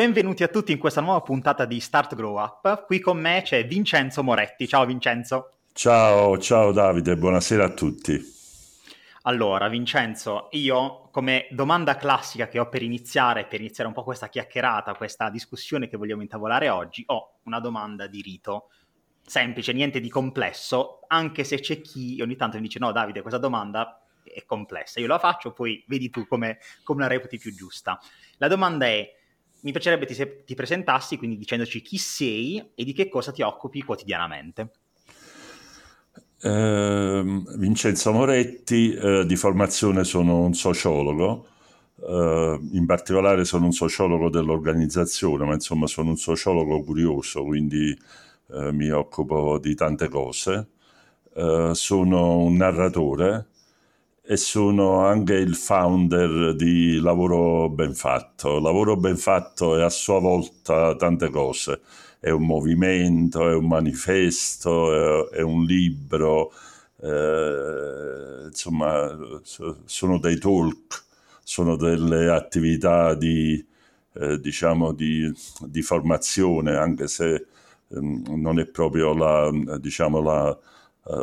[0.00, 2.86] Benvenuti a tutti in questa nuova puntata di Start Grow Up.
[2.86, 4.66] Qui con me c'è Vincenzo Moretti.
[4.66, 5.50] Ciao Vincenzo.
[5.74, 8.18] Ciao, ciao Davide, buonasera a tutti.
[9.24, 14.30] Allora, Vincenzo, io come domanda classica che ho per iniziare, per iniziare un po' questa
[14.30, 18.70] chiacchierata, questa discussione che vogliamo intavolare oggi, ho una domanda di rito.
[19.22, 23.38] Semplice, niente di complesso, anche se c'è chi ogni tanto mi dice no Davide, questa
[23.38, 24.98] domanda è complessa.
[24.98, 28.00] Io la faccio, poi vedi tu come, come la reputi più giusta.
[28.38, 29.18] La domanda è
[29.62, 30.14] mi piacerebbe ti,
[30.44, 34.70] ti presentassi quindi dicendoci chi sei e di che cosa ti occupi quotidianamente.
[36.42, 41.46] Uh, Vincenzo Moretti, uh, di formazione sono un sociologo,
[41.96, 47.94] uh, in particolare sono un sociologo dell'organizzazione, ma insomma sono un sociologo curioso, quindi
[48.52, 50.68] eh, mi occupo di tante cose.
[51.72, 53.46] sono un narratore,
[54.30, 58.60] e sono anche il founder di Lavoro Ben Fatto.
[58.60, 61.80] Lavoro Ben Fatto è a sua volta tante cose,
[62.20, 66.52] è un movimento, è un manifesto, è, è un libro,
[67.02, 69.18] eh, insomma
[69.84, 71.04] sono dei talk,
[71.42, 73.66] sono delle attività di,
[74.12, 75.28] eh, diciamo di,
[75.66, 77.44] di, formazione, anche se eh,
[77.88, 79.50] non è proprio la,
[79.80, 80.56] diciamo la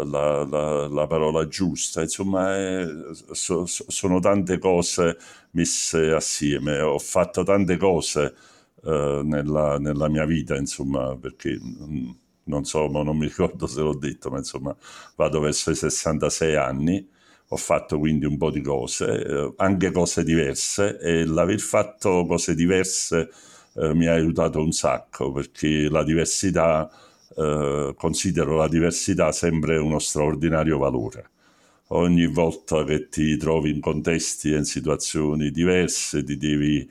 [0.03, 2.87] la, la, la, parola giusta, insomma è,
[3.31, 5.17] so, sono tante cose
[5.51, 8.35] messe assieme, ho fatto tante cose
[8.83, 12.09] uh, nella, nella, mia vita, insomma, perché mm,
[12.45, 14.75] non so, non mi ricordo se l'ho detto, ma insomma
[15.15, 17.07] vado verso i 66 anni,
[17.49, 22.55] ho fatto quindi un po' di cose, eh, anche cose diverse e l'aver fatto cose
[22.55, 23.29] diverse
[23.75, 26.89] eh, mi ha aiutato un sacco perché la diversità
[27.37, 31.29] eh, considero la diversità sempre uno straordinario valore.
[31.89, 36.89] Ogni volta che ti trovi in contesti e in situazioni diverse ti devi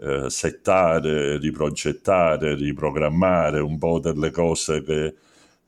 [0.00, 5.14] eh, settare, riprogettare, riprogrammare un po' delle cose che,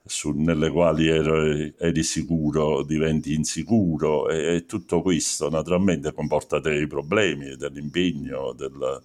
[0.05, 6.87] su, nelle quali eri, eri, sicuro diventi insicuro e, e, tutto questo naturalmente comporta dei
[6.87, 9.01] problemi, dell'impegno, del,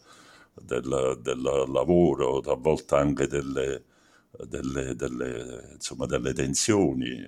[0.54, 3.82] del, del lavoro, talvolta anche delle,
[4.47, 7.25] delle, delle, insomma, delle tensioni,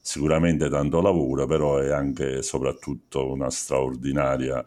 [0.00, 4.64] sicuramente tanto lavoro, però è anche e soprattutto una straordinaria,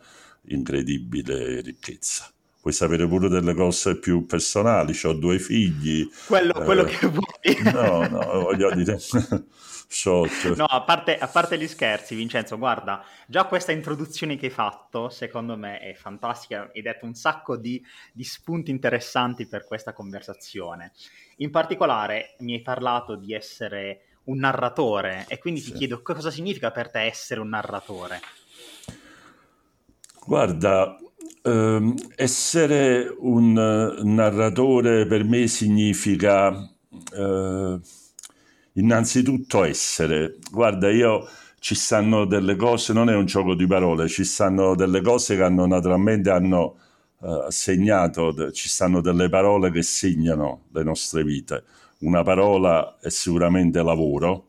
[0.48, 2.32] incredibile ricchezza.
[2.62, 4.98] Vuoi sapere pure delle cose più personali?
[5.04, 6.10] Ho due figli.
[6.26, 7.74] Quello, eh, quello che vuoi.
[7.74, 8.98] No, no, voglio dire...
[10.56, 15.10] No, a parte, a parte, gli scherzi, Vincenzo, guarda, già questa introduzione che hai fatto,
[15.10, 16.72] secondo me, è fantastica.
[16.74, 17.80] Hai detto un sacco di,
[18.12, 20.94] di spunti interessanti per questa conversazione.
[21.38, 25.72] In particolare, mi hai parlato di essere un narratore e quindi sì.
[25.72, 28.22] ti chiedo cosa significa per te essere un narratore?
[30.26, 30.98] Guarda,
[31.42, 33.54] ehm, essere un
[34.04, 36.52] narratore per me significa...
[37.14, 37.80] Eh,
[38.74, 40.38] innanzitutto essere.
[40.52, 41.28] Guarda, io
[41.60, 45.44] ci stanno delle cose, non è un gioco di parole, ci stanno delle cose che
[45.44, 46.78] hanno naturalmente hanno
[47.24, 51.64] uh, segnato, ci stanno delle parole che segnano le nostre vite.
[52.00, 54.48] Una parola è sicuramente lavoro.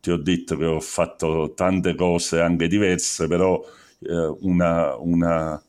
[0.00, 3.62] Ti ho detto che ho fatto tante cose anche diverse, però
[3.98, 5.62] uh, una, una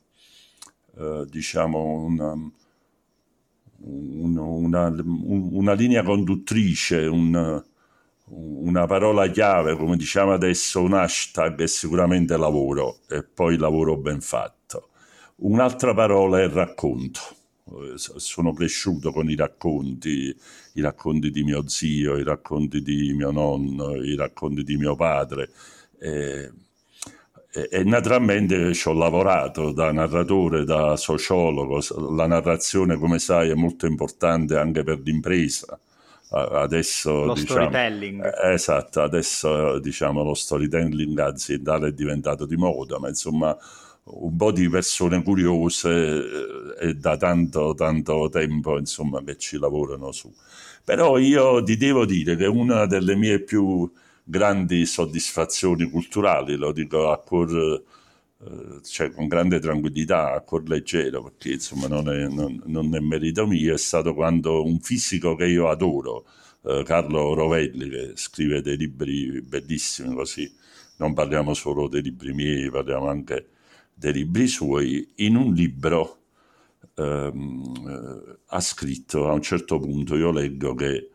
[0.95, 2.33] uh, diciamo una,
[3.81, 7.63] una, una, linea conduttrice, un,
[8.25, 14.21] una parola chiave, come diciamo adesso, un hashtag è sicuramente lavoro e poi lavoro ben
[14.21, 14.88] fatto.
[15.39, 17.19] Un'altra parola è racconto.
[17.95, 20.35] Sono cresciuto con i racconti,
[20.73, 25.51] i racconti di mio zio, i racconti di mio nonno, i racconti di mio padre.
[26.00, 26.51] E,
[27.51, 31.80] e, e naturalmente ci ho lavorato da narratore, da sociologo.
[32.15, 35.80] La narrazione, come sai, è molto importante anche per l'impresa
[36.31, 43.00] adesso lo diciamo, storytelling eh, esatto adesso diciamo lo storytelling aziendale è diventato di moda
[43.00, 43.57] ma insomma
[44.11, 45.89] un po' di persone curiose
[46.79, 50.33] e eh, da tanto tanto tempo insomma che ci lavorano su.
[50.83, 53.89] Però io ti devo dire che una delle mie più
[54.23, 57.83] grandi soddisfazioni culturali lo dico a cuor
[58.41, 63.00] eh, cioè con grande tranquillità, a cuor leggero, perché insomma non è, non, non è
[63.00, 66.25] merito mio, è stato quando un fisico che io adoro,
[66.63, 70.51] eh, Carlo Rovelli che scrive dei libri bellissimi così
[70.97, 73.47] non parliamo solo dei libri miei, parliamo anche
[74.00, 76.19] dei libri suoi, in un libro
[76.96, 81.10] ehm, ha scritto a un certo punto, io leggo che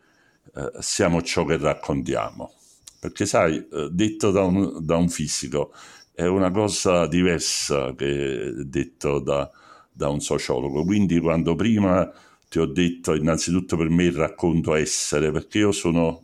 [0.55, 2.53] eh, siamo ciò che raccontiamo,
[2.99, 5.73] perché sai, eh, detto da un, da un, fisico
[6.13, 9.49] è una cosa diversa che detto da,
[9.91, 12.09] da un sociologo, quindi quando prima
[12.47, 16.21] ti ho detto innanzitutto per me il racconto essere, perché io sono,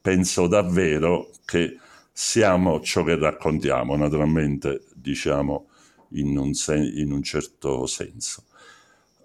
[0.00, 1.78] penso davvero che
[2.12, 5.68] siamo ciò che raccontiamo, naturalmente diciamo
[6.10, 8.44] in un, sen- in un certo senso.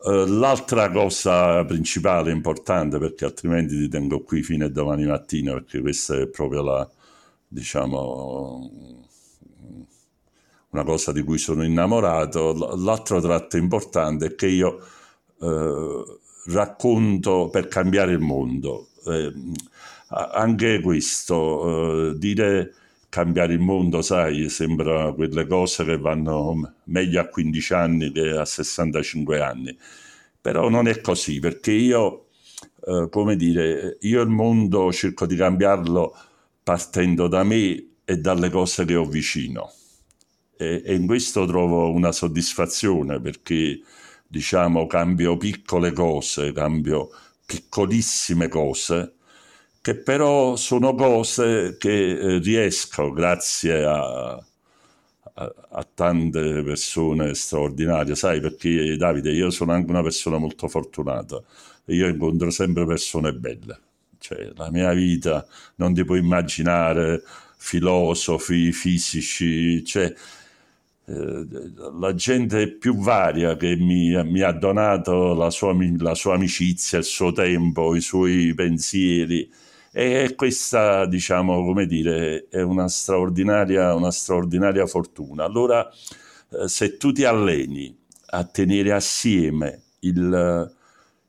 [0.03, 5.79] Uh, l'altra cosa principale, importante, perché altrimenti ti tengo qui fino a domani mattina, perché
[5.81, 6.89] questa è proprio la,
[7.47, 9.07] diciamo,
[10.69, 12.75] una cosa di cui sono innamorato.
[12.77, 14.79] L'altro tratto importante è che io
[15.37, 18.87] uh, racconto per cambiare il mondo.
[19.05, 19.31] Eh,
[20.07, 22.73] anche questo, uh, dire
[23.11, 28.45] cambiare il mondo, sai, sembra quelle cose che vanno meglio a 15 anni che a
[28.45, 29.77] 65 anni.
[30.39, 32.27] Però non è così, perché io,
[32.85, 36.15] eh, come dire, io il mondo cerco di cambiarlo
[36.63, 39.73] partendo da me e dalle cose che ho vicino.
[40.57, 43.81] E, e in questo trovo una soddisfazione perché,
[44.25, 47.09] diciamo, cambio piccole cose, cambio
[47.45, 49.15] piccolissime cose
[49.81, 58.39] che però sono cose che eh, riesco grazie a, a, a, tante persone straordinarie, sai
[58.39, 61.41] perché Davide io sono anche una persona molto fortunata,
[61.85, 63.79] io incontro sempre persone belle,
[64.19, 65.45] cioè la mia vita
[65.77, 67.23] non ti puoi immaginare
[67.57, 70.13] filosofi, fisici, cioè
[71.05, 71.47] eh,
[71.99, 77.03] la gente più varia che mi, mi ha donato la sua, la sua amicizia, il
[77.03, 79.49] suo tempo, i suoi pensieri,
[79.93, 85.43] e questa, diciamo, come dire, è una straordinaria, una straordinaria fortuna.
[85.43, 87.95] Allora, eh, se tu ti alleni
[88.33, 90.75] a tenere assieme il,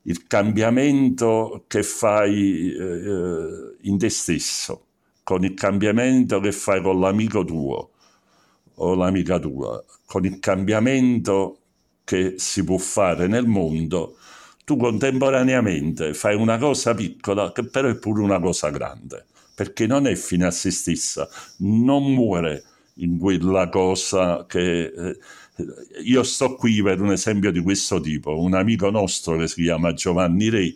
[0.03, 4.85] il cambiamento che fai eh, in te stesso,
[5.23, 7.89] con il cambiamento che fai con l'amico tuo
[8.75, 11.59] o l'amica tua, con il cambiamento
[12.03, 14.17] che si può fare nel mondo,
[14.63, 19.25] tu contemporaneamente fai una cosa piccola che però è pure una cosa grande,
[19.55, 21.27] perché non è fine a se stessa,
[21.57, 22.63] non muore
[22.95, 24.85] in quella cosa che...
[24.85, 25.17] Eh,
[26.03, 29.93] io sto qui per un esempio di questo tipo, un amico nostro che si chiama
[29.93, 30.75] Giovanni Re,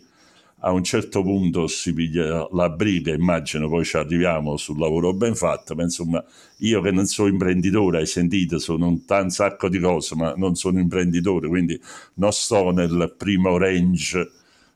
[0.60, 5.34] a un certo punto si piglia la briga, immagino poi ci arriviamo sul lavoro ben
[5.34, 6.24] fatto, ma insomma
[6.58, 10.56] io che non sono imprenditore, hai sentito, sono un, un sacco di cose, ma non
[10.56, 11.80] sono imprenditore, quindi
[12.14, 14.32] non sto nel primo range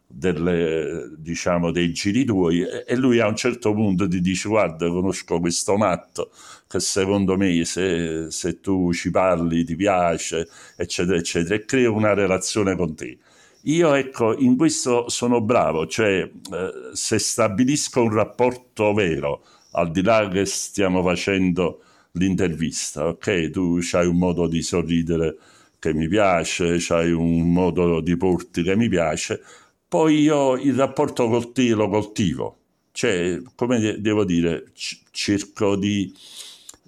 [0.06, 2.62] delle, diciamo, dei giri tuoi.
[2.86, 6.30] E lui a un certo punto ti dice guarda conosco questo matto
[6.68, 12.14] che secondo me se, se tu ci parli ti piace eccetera eccetera e crea una
[12.14, 13.18] relazione con te
[13.64, 20.02] io ecco, in questo sono bravo, cioè eh, se stabilisco un rapporto vero, al di
[20.02, 21.82] là che stiamo facendo
[22.12, 23.50] l'intervista, ok?
[23.50, 25.36] Tu hai un modo di sorridere
[25.78, 29.40] che mi piace, hai un modo di porti che mi piace,
[29.88, 32.56] poi io il rapporto con te lo coltivo,
[32.92, 36.12] cioè, come devo dire, c- cerco di,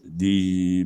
[0.03, 0.85] di,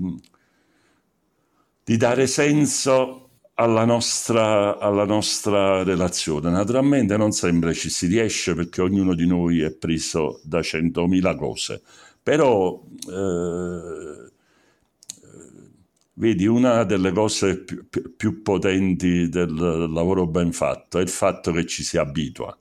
[1.84, 3.27] di dare senso
[3.60, 6.50] alla nostra, alla nostra, relazione.
[6.50, 11.82] Naturalmente non sempre ci si riesce perché ognuno di noi è preso da centomila cose,
[12.22, 14.30] però eh,
[16.14, 17.84] vedi una delle cose più,
[18.16, 22.56] più, potenti del lavoro ben fatto è il fatto che ci si abitua.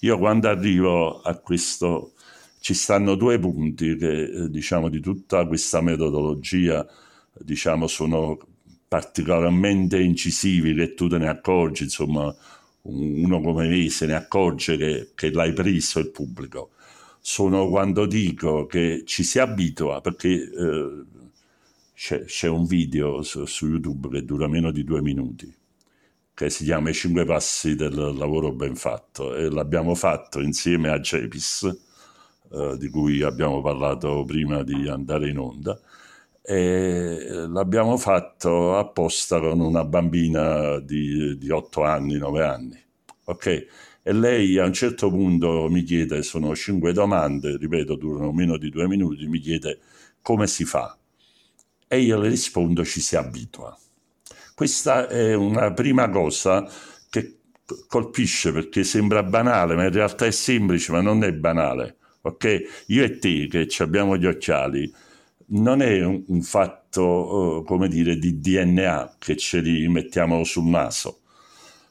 [0.00, 2.12] Io quando arrivo a questo
[2.60, 6.86] ci stanno due punti che eh, diciamo di tutta questa metodologia
[7.38, 8.38] diciamo sono
[8.94, 12.32] particolarmente incisivi che tu te ne accorgi, insomma,
[12.82, 16.70] uno come me se ne accorge che, che l'hai preso il pubblico,
[17.20, 21.02] sono quando dico che ci si abitua, perché eh,
[21.92, 25.52] c'è, c'è, un video su, su, YouTube che dura meno di due minuti,
[26.32, 31.00] che si chiama I cinque passi del lavoro ben fatto, e l'abbiamo fatto insieme a
[31.00, 31.64] Cepis,
[32.52, 35.80] eh, di cui abbiamo parlato prima di andare in onda,
[36.46, 42.78] e l'abbiamo fatto apposta con una bambina di, di 8 anni, 9 anni.
[43.24, 43.66] Ok?
[44.02, 48.68] E lei a un certo punto mi chiede, sono cinque domande, ripeto, durano meno di
[48.68, 49.78] due minuti, mi chiede
[50.20, 50.94] come si fa.
[51.88, 53.74] E io le rispondo ci si abitua.
[54.54, 56.68] Questa è una prima cosa
[57.08, 57.38] che
[57.86, 61.96] colpisce perché sembra banale, ma in realtà è semplice, ma non è banale.
[62.20, 62.84] Ok?
[62.88, 64.92] Io e te che abbiamo gli occhiali,
[65.48, 70.64] non è un, un fatto, uh, come dire, di DNA che ce li mettiamo sul
[70.64, 71.20] naso.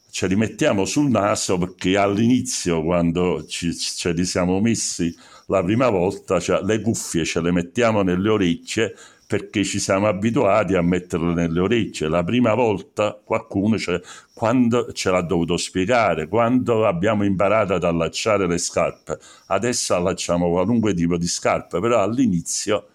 [0.09, 5.15] Ce li mettiamo sul naso perché all'inizio, quando ci, ce li siamo messi
[5.47, 8.95] la prima volta, cioè, le cuffie ce le mettiamo nelle orecchie
[9.25, 12.07] perché ci siamo abituati a metterle nelle orecchie.
[12.07, 14.01] La prima volta qualcuno ce,
[14.33, 19.17] quando ce l'ha dovuto spiegare, quando abbiamo imparato ad allacciare le scarpe.
[19.47, 22.89] Adesso allacciamo qualunque tipo di scarpe, però all'inizio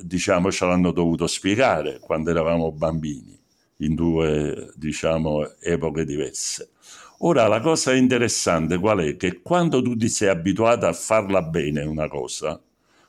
[0.00, 3.38] diciamo ce l'hanno dovuto spiegare quando eravamo bambini
[3.78, 6.70] in due diciamo epoche diverse.
[7.18, 9.16] Ora la cosa interessante qual è?
[9.16, 12.60] Che quando tu ti sei abituato a farla bene una cosa,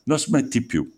[0.04, 0.92] non smetti più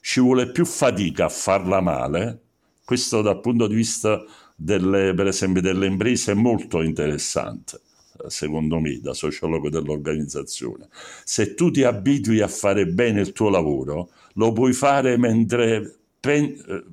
[0.00, 2.40] ci vuole più fatica a farla male.
[2.84, 4.24] Questo dal punto di vista
[4.56, 7.80] delle, per esempio delle imprese è molto interessante,
[8.26, 10.88] secondo me, da sociologo dell'organizzazione.
[11.24, 16.62] Se tu ti abitui a fare bene il tuo lavoro, lo puoi fare mentre pen-
[16.68, 16.84] eh,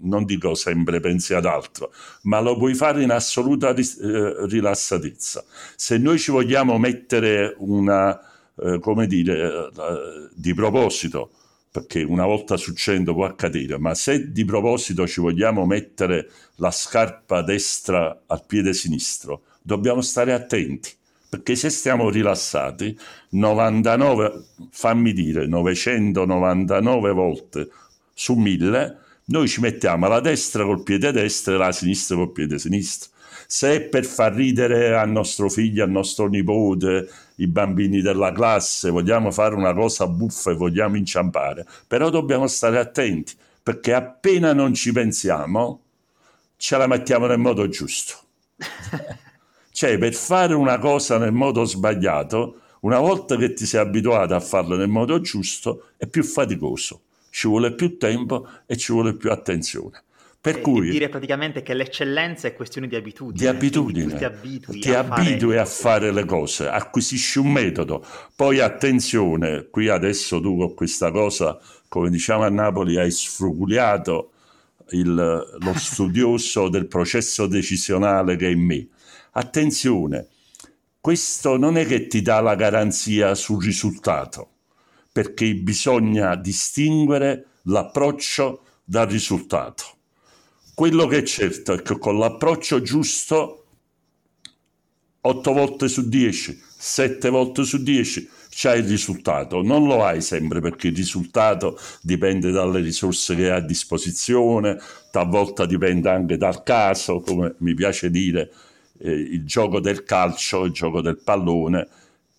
[0.00, 1.92] non dico sempre pensi ad altro,
[2.22, 5.44] ma lo puoi fare in assoluta ris- eh, rilassatezza.
[5.76, 8.18] Se noi ci vogliamo mettere una,
[8.56, 11.30] eh, come dire, eh, di proposito,
[11.70, 17.42] perché una volta succedendo può accadere, ma se di proposito ci vogliamo mettere la scarpa
[17.42, 20.90] destra al piede sinistro, dobbiamo stare attenti,
[21.28, 22.98] perché se stiamo rilassati,
[23.30, 27.68] 99, fammi dire, 999 volte
[28.12, 32.58] su 1000, noi ci mettiamo la destra col piede destro e la sinistra col piede
[32.58, 33.10] sinistro
[33.52, 38.88] se è per far ridere al nostro figlio, al nostro nipote, i bambini della classe,
[38.88, 44.72] vogliamo fare una cosa buffa e vogliamo inciampare, però dobbiamo stare attenti, perché appena non
[44.72, 45.82] ci pensiamo,
[46.56, 48.14] ce la mettiamo nel modo giusto.
[49.72, 54.40] cioè, per fare una cosa nel modo sbagliato, una volta che ti sei abituato a
[54.40, 59.30] farlo nel modo giusto, è più faticoso, ci vuole più tempo e ci vuole più
[59.30, 60.02] attenzione.
[60.42, 63.38] Per cui dire praticamente che l'eccellenza è questione di abitudine.
[63.38, 64.16] Di abitudine.
[64.16, 65.60] Ti abitui, ti a, abitui fare...
[65.60, 66.12] a, fare...
[66.12, 68.04] le cose, acquisisci un metodo.
[68.34, 74.32] Poi attenzione, qui adesso tu con questa cosa, come diciamo a Napoli, hai sfruguliato
[74.90, 78.86] il, lo studioso del processo decisionale che è in me.
[79.32, 80.28] Attenzione,
[81.00, 84.50] questo non è che ti dà la garanzia sul risultato,
[85.10, 89.96] perché bisogna distinguere l'approccio dal risultato
[90.74, 93.66] quello che è certo è che con l'approccio giusto,
[95.20, 99.62] 8 volte su 10, 7 volte su 10, c'hai il risultato.
[99.62, 104.78] Non lo hai sempre perché il risultato dipende dalle risorse che hai a disposizione,
[105.10, 108.50] talvolta dipende anche dal caso, come mi piace dire,
[109.02, 111.88] eh, il gioco del calcio, il gioco del pallone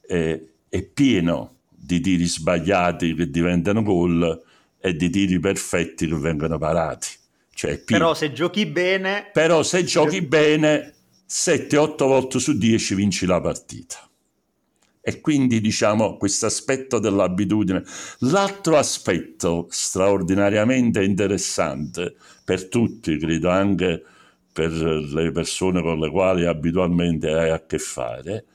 [0.02, 0.40] è,
[0.70, 4.42] è pieno di tiri sbagliati che diventano gol
[4.80, 7.10] e di tiri perfetti che vengono parati.
[7.54, 9.30] Cioè, però se giochi bene...
[9.32, 10.94] Però se giochi bene,
[11.30, 14.10] 7-8 volte su 10 vinci la partita.
[15.02, 17.84] E quindi diciamo questo aspetto dell'abitudine.
[18.20, 24.04] L'altro aspetto straordinariamente interessante per tutti, credo anche
[24.54, 28.46] per le persone con le quali abitualmente hai a che fare,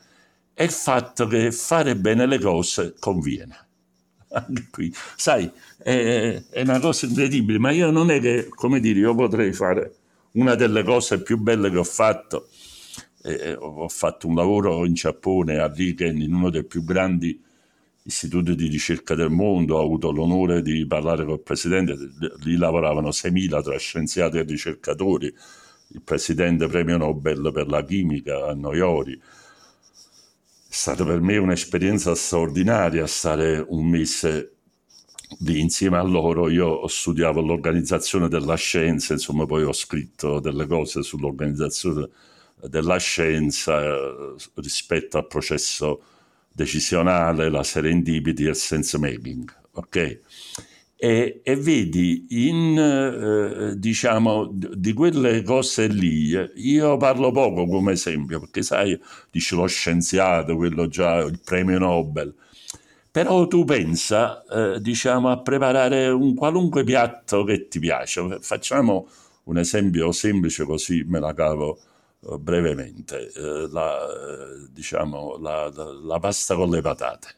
[0.55, 3.67] è il fatto che fare bene le cose conviene.
[4.31, 9.01] Anche qui, sai, è, è, una cosa incredibile, ma io non è che, come dire,
[9.01, 9.95] io potrei fare
[10.33, 12.49] una delle cose più belle che ho fatto.
[13.23, 17.43] Eh, ho fatto un lavoro in Giappone, a Riken, in uno dei più grandi
[18.05, 21.97] istituti di ricerca del mondo, ho avuto l'onore di parlare col presidente,
[22.41, 25.33] lì lavoravano 6.000 tra scienziati e ricercatori,
[25.89, 29.21] il presidente premio Nobel per la chimica a Noiori, è
[30.75, 34.53] stata per me un'esperienza straordinaria stare un mese
[35.41, 36.49] lì insieme a loro.
[36.49, 42.09] Io studiavo l'organizzazione della scienza, insomma, poi ho scritto delle cose sull'organizzazione
[42.69, 46.03] della scienza eh, rispetto al processo
[46.53, 49.55] decisionale, la serendipity e il sense making.
[49.73, 50.21] Ok?
[51.01, 58.41] E, e, vedi, in, eh, diciamo, di quelle cose lì, io parlo poco come esempio,
[58.41, 58.99] perché sai,
[59.31, 62.35] dice lo scienziato, quello già, il premio Nobel,
[63.13, 68.39] però tu pensa, eh, diciamo, a preparare un qualunque piatto che ti piace.
[68.41, 69.09] Facciamo
[69.45, 71.79] un esempio semplice così me la cavo
[72.23, 77.38] eh, brevemente, eh, la, eh, diciamo, la, la, la pasta con le patate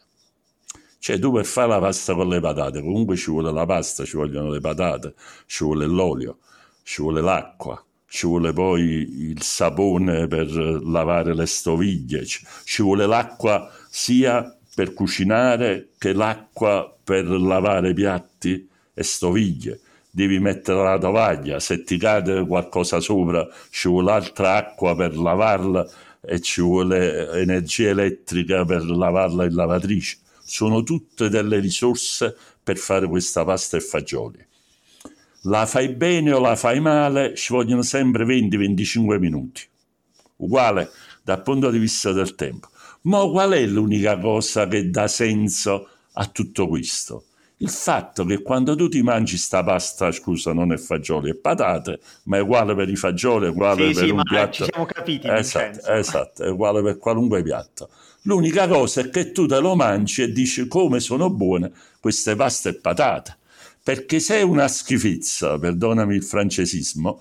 [1.00, 4.16] cioè tu per fare la pasta con le patate, comunque ci vuole la pasta, ci
[4.16, 5.14] vogliono le patate,
[5.47, 6.38] ci vuole l'olio,
[6.83, 8.83] ci vuole l'acqua, ci vuole poi
[9.30, 17.25] il sapone per lavare le stoviglie, ci vuole l'acqua sia per cucinare che l'acqua per
[17.28, 19.80] lavare piatti e stoviglie.
[20.11, 25.88] Devi mettere la tovaglia, se ti cade qualcosa sopra ci vuole altra acqua per lavarla
[26.21, 30.19] e ci vuole energia elettrica per lavarla in lavatrice.
[30.50, 34.49] Sono tutte delle risorse per fare questa pasta e fagioli
[35.45, 39.62] la fai bene o la fai male, ci vogliono sempre 20-25 minuti.
[40.37, 40.90] Uguale
[41.23, 42.69] dal punto di vista del tempo.
[43.02, 47.25] Ma qual è l'unica cosa che dà senso a tutto questo?
[47.59, 52.00] Il fatto che quando tu ti mangi sta pasta, scusa, non è fagioli e patate,
[52.25, 54.52] ma è uguale per i fagioli, è uguale sì, per sì, un ma piatto.
[54.52, 57.90] Ci siamo capiti, esatto, esatto, è uguale per qualunque piatto.
[58.23, 62.69] L'unica cosa è che tu te lo mangi e dici come sono buone queste pasta
[62.69, 63.39] e patate
[63.83, 67.21] perché se è una schifezza, perdonami il francesismo,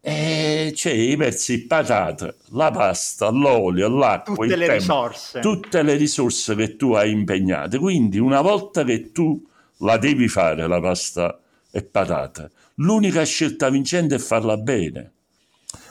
[0.00, 5.40] eh, c'è i pezzi di patate, la pasta, l'olio, l'acqua, tutte le tempo, risorse.
[5.40, 7.78] tutte le risorse che tu hai impegnate.
[7.78, 9.44] Quindi una volta che tu
[9.78, 11.38] la devi fare la pasta
[11.72, 15.10] e patate, l'unica scelta vincente è farla bene.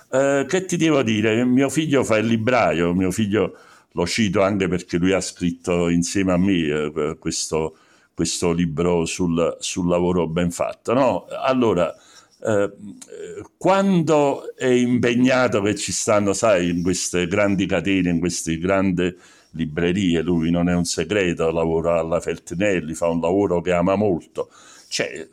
[0.09, 1.43] Eh, che ti devo dire?
[1.43, 3.57] Mio figlio fa il libraio, mio figlio
[3.95, 7.77] lo cito anche perché lui ha scritto insieme a me eh, questo
[8.15, 10.93] questo libro sul, sul lavoro ben fatto.
[10.93, 11.25] No?
[11.25, 11.93] Allora,
[12.41, 12.71] eh,
[13.57, 19.13] quando è impegnato che ci stanno, sai, in queste grandi catene, in queste grandi
[19.51, 24.49] librerie, lui non è un segreto, lavora alla Feltinelli, fa un lavoro che ama molto.
[24.87, 25.27] Cioè,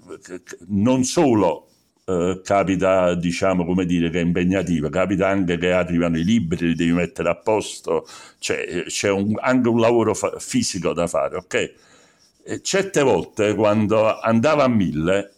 [0.67, 1.69] non solo
[2.13, 6.75] eh, capita, diciamo, come dire, che è impegnativo, capita anche che arrivano i libri, li
[6.75, 8.07] devi mettere a posto,
[8.39, 11.75] cioè, c'è un, anche un lavoro fa- fisico da fare, ok?
[12.45, 15.33] E certe volte quando andava a mille,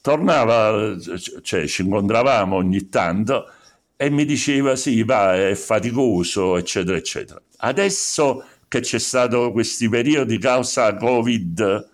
[0.00, 0.96] tornava,
[1.42, 3.48] cioè ci incontravamo ogni tanto
[3.96, 7.40] e mi diceva sì, va, è faticoso, eccetera, eccetera.
[7.58, 11.90] Adesso che c'è stato questi periodi causa Covid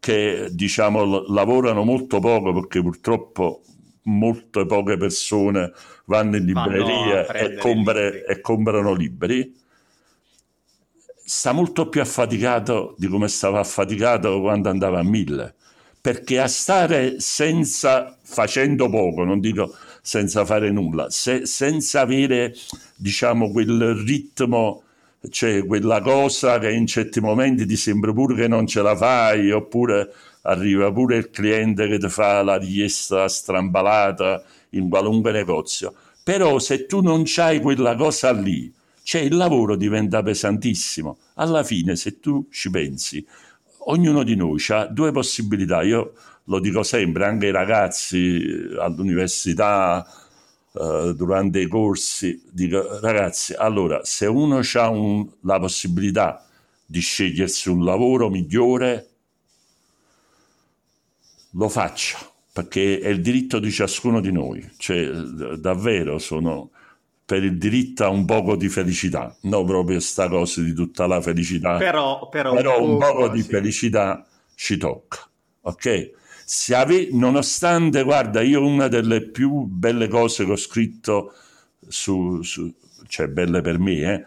[0.00, 3.62] che diciamo lavorano molto poco perché purtroppo
[4.04, 5.72] molte poche persone
[6.06, 9.54] vanno in libreria e, compre, e comprano libri.
[11.24, 15.54] Sta molto più affaticato di come stava affaticato quando andava a mille
[16.00, 22.54] perché a stare senza facendo poco non dico senza fare nulla se, senza avere
[22.96, 24.84] diciamo quel ritmo
[25.30, 29.50] cioè quella cosa che in certi momenti ti sembra pure che non ce la fai
[29.50, 36.58] oppure arriva pure il cliente che ti fa la richiesta strambalata in qualunque negozio però
[36.58, 38.72] se tu non c'hai quella cosa lì
[39.08, 41.16] cioè il lavoro diventa pesantissimo.
[41.36, 43.26] Alla fine, se tu ci pensi,
[43.86, 45.80] ognuno di noi ha due possibilità.
[45.80, 46.12] Io
[46.44, 50.06] lo dico sempre, anche ai ragazzi eh, all'università,
[50.72, 56.46] eh, durante i corsi, dico ragazzi, allora se uno ha un, la possibilità
[56.84, 59.08] di scegliersi un lavoro migliore,
[61.52, 62.18] lo faccia,
[62.52, 64.68] perché è il diritto di ciascuno di noi.
[64.76, 65.10] Cioè,
[65.56, 66.70] davvero sono
[67.24, 71.20] per il diritto a un poco di felicità, non proprio sta cosa di tutta la
[71.20, 73.48] felicità, però, però, però un, poco, poco di sì.
[73.50, 75.28] felicità ci tocca,
[75.60, 76.10] ok?
[76.50, 81.34] Se ave- nonostante, guarda, io una delle più belle cose che ho scritto
[81.86, 82.72] su, su
[83.06, 84.24] cioè belle per me, eh?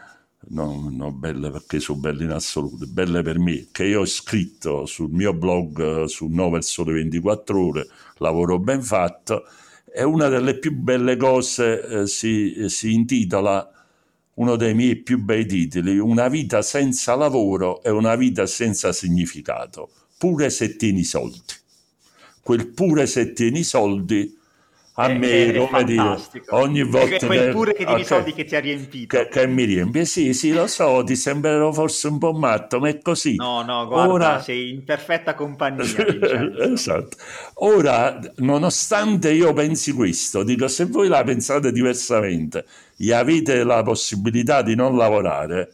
[0.49, 4.85] non, non belle perché sono belle in assoluto, belle per me, che io ho scritto
[4.85, 9.43] sul mio blog su 9 il sole 24 ore, lavoro ben fatto,
[9.91, 13.67] e una delle più belle cose eh, si, si intitola
[14.35, 19.89] uno dei miei più bei titoli, Una vita senza lavoro e una vita senza significato,
[20.19, 21.60] pure se tieni soldi.
[22.41, 24.39] Quel pure se tieni soldi
[24.95, 26.17] a è, me, è, come dire,
[26.49, 27.25] ogni volta...
[27.25, 29.15] Quel pure che tieni okay, soldi che ti ha riempito.
[29.15, 32.89] Che, che, mi riempie, sì, sì, lo so, ti sembrerò forse un po' matto, ma
[32.89, 33.35] è così.
[33.35, 34.41] No, no, guarda, Ora...
[34.41, 35.85] sei in perfetta compagnia.
[36.71, 37.15] esatto.
[37.55, 42.65] Ora, nonostante io pensi questo, dico, se voi la pensate diversamente
[42.97, 45.73] e avete la possibilità di non lavorare,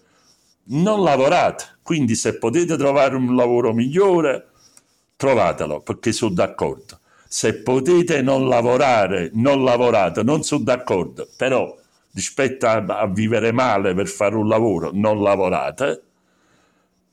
[0.66, 1.78] non lavorate.
[1.82, 4.50] Quindi se potete trovare un lavoro migliore,
[5.18, 7.00] trovatelo, perché sono d'accordo.
[7.28, 11.76] Se potete non lavorare, non lavorate, non sono d'accordo, però
[12.14, 16.02] rispetto a, a, vivere male per fare un lavoro, non lavorate,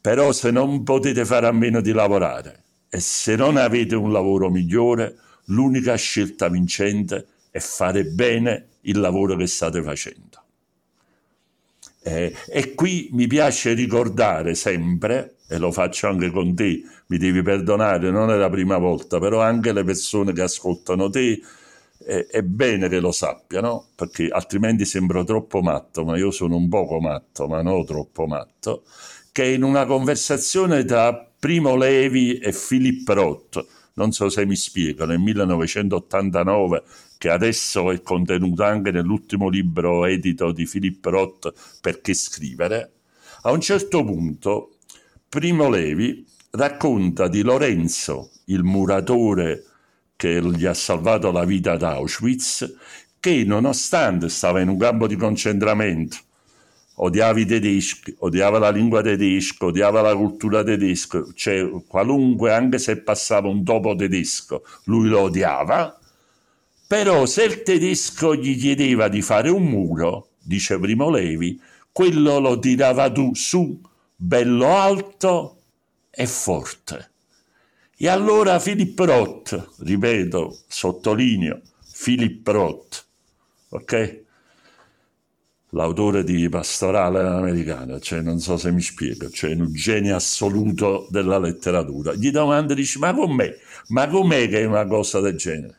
[0.01, 4.51] però se non potete fare a meno di lavorare e se non avete un lavoro
[4.51, 10.43] migliore, l'unica scelta vincente è fare bene il lavoro che state facendo.
[12.03, 17.43] Eh, e qui mi piace ricordare sempre, e lo faccio anche con te, mi devi
[17.43, 21.41] perdonare, non è la prima volta, però anche le persone che ascoltano te,
[21.99, 26.69] è, è bene che lo sappiano, perché altrimenti sembro troppo matto, ma io sono un
[26.69, 28.85] poco matto, ma non troppo matto,
[29.33, 35.05] che in una conversazione tra Primo Levi e Philip Roth, non so se mi spiego,
[35.05, 36.83] nel 1989,
[37.19, 42.93] che adesso è contenuto anche nell'ultimo libro edito di Philip Roth, Perché scrivere,
[43.43, 44.77] a un certo punto
[45.29, 49.65] Primo Levi racconta di Lorenzo, il muratore
[50.17, 52.77] che gli ha salvato la vita ad Auschwitz,
[53.19, 56.17] che nonostante stava in un campo di concentramento,
[56.97, 62.99] odiava i tedeschi, odiava la lingua tedesca, odiava la cultura tedesca, cioè qualunque, anche se
[62.99, 65.99] passava un topo tedesco, lui lo odiava,
[66.87, 72.59] però se il tedesco gli chiedeva di fare un muro, dice Primo Levi, quello lo
[72.61, 73.81] tirava tu su,
[74.15, 75.59] bello alto
[76.15, 77.11] e forte.
[77.97, 81.61] E allora Philip Roth, ripeto, sottolineo,
[82.03, 83.07] Philip Roth,
[83.71, 84.23] ok?
[85.71, 91.39] L'autore di Pastorale americana, cioè non so se mi spiego, cioè un genio assoluto della
[91.39, 92.15] letteratura.
[92.15, 93.57] Gli domanda, dice, ma com'è?
[93.89, 95.79] Ma com'è che è una cosa del genere?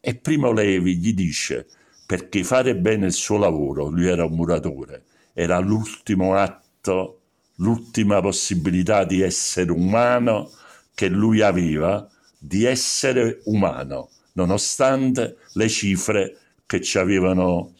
[0.00, 1.66] E Primo Levi gli dice,
[2.06, 7.20] perché fare bene il suo lavoro, lui era un muratore, era l'ultimo atto,
[7.56, 10.50] l'ultima possibilità di essere umano,
[10.94, 17.72] che lui aveva di essere umano, nonostante le cifre che ci avevano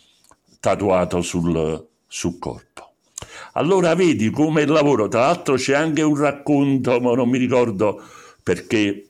[0.60, 2.92] tatuato sul, sul corpo.
[3.52, 8.02] Allora vedi come il lavoro, tra l'altro c'è anche un racconto, ma non mi ricordo
[8.42, 9.08] perché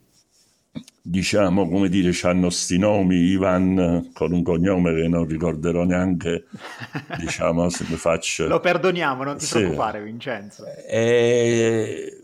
[1.06, 6.46] diciamo, come dire, hanno sti nomi, Ivan con un cognome che non ricorderò neanche,
[7.20, 8.46] diciamo, se mi faccio...
[8.46, 9.58] Lo perdoniamo, non ti sì.
[9.58, 10.64] preoccupare Vincenzo.
[10.88, 12.20] E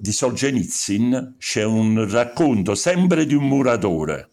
[0.00, 4.30] di Solzhenitsyn c'è un racconto sempre di un muratore,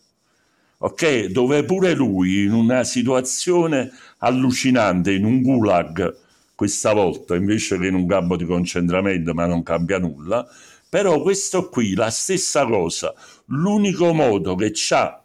[0.77, 1.25] ok?
[1.25, 6.15] Dove pure lui, in una situazione allucinante, in un gulag,
[6.55, 10.47] questa volta invece che in un campo di concentramento, ma non cambia nulla,
[10.89, 13.13] però questo qui, la stessa cosa,
[13.45, 15.21] l'unico modo che c'ha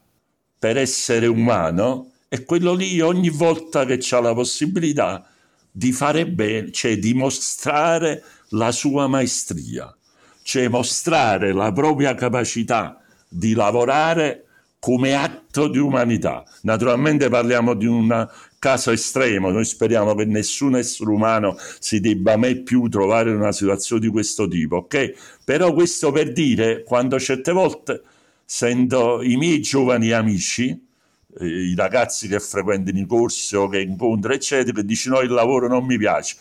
[0.59, 5.27] per essere umano è quello lì ogni volta che c'ha la possibilità
[5.70, 9.94] di fare bene, cioè di mostrare la sua maestria,
[10.42, 14.44] cioè mostrare la propria capacità di lavorare
[14.79, 16.44] come atto di umanità.
[16.62, 18.29] Naturalmente parliamo di un
[18.64, 23.53] caso estremo, noi speriamo che nessun essere umano si debba mai più trovare in una
[23.53, 25.12] situazione di questo tipo, ok?
[25.44, 28.00] Però questo per dire, quando certe volte
[28.42, 30.70] sento i miei giovani amici,
[31.40, 35.31] eh, i ragazzi che frequentano i corsi o che incontro, eccetera, che dicono no, il
[35.31, 36.37] lavoro non mi piace.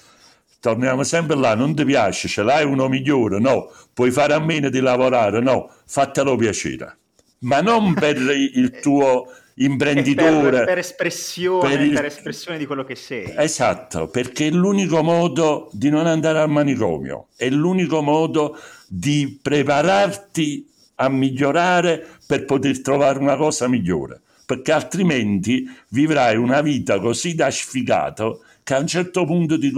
[0.61, 4.69] Torniamo sempre là, non ti piace, ce l'hai uno migliore, no, puoi fare a meno
[4.69, 6.99] di lavorare, no, fatelo piacere,
[7.39, 10.49] ma non per il tuo imprenditore.
[10.49, 11.93] Per, per, espressione, per, il...
[11.93, 13.33] per, espressione, di quello che sei.
[13.37, 20.69] Esatto, perché è l'unico modo di non andare al manicomio, è l'unico modo di prepararti
[20.95, 27.49] a migliorare per poter trovare una cosa migliore, perché altrimenti vivrai una vita così da
[27.49, 29.73] sfigato che a un certo punto ti,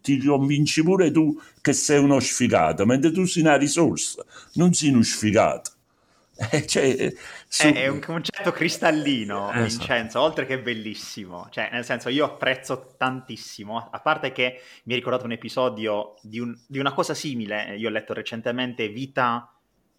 [0.00, 4.90] ti, convinci pure tu che sei uno sfigato, mentre tu sei una risorsa, non sei
[4.90, 5.72] uno sfigato.
[6.50, 7.12] Eh, cioè,
[7.48, 7.66] su...
[7.66, 11.48] È un concetto cristallino, eh, Vincenzo, oltre che bellissimo.
[11.50, 16.38] Cioè, nel senso, io apprezzo tantissimo, a parte che mi ha ricordato un episodio di,
[16.38, 19.52] un, di una cosa simile, io ho letto recentemente Vita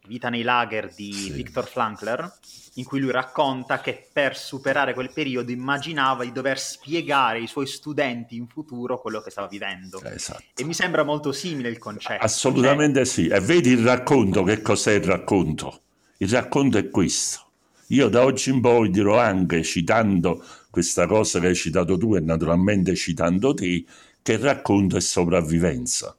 [0.08, 1.32] Vita nei lager di sì.
[1.32, 2.40] Viktor Frankler,
[2.76, 7.68] in cui lui racconta che per superare quel periodo immaginava di dover spiegare ai suoi
[7.68, 10.02] studenti in futuro quello che stava vivendo.
[10.02, 10.42] Esatto.
[10.56, 12.24] E mi sembra molto simile il concetto.
[12.24, 13.14] Assolutamente cioè...
[13.14, 13.28] sì.
[13.28, 15.82] E vedi il racconto, che cos'è il racconto?
[16.20, 17.48] Il racconto è questo.
[17.88, 22.22] Io da oggi in poi dirò anche, citando questa cosa che hai citato tu e
[22.22, 23.84] naturalmente citando te,
[24.22, 26.16] che il racconto è sopravvivenza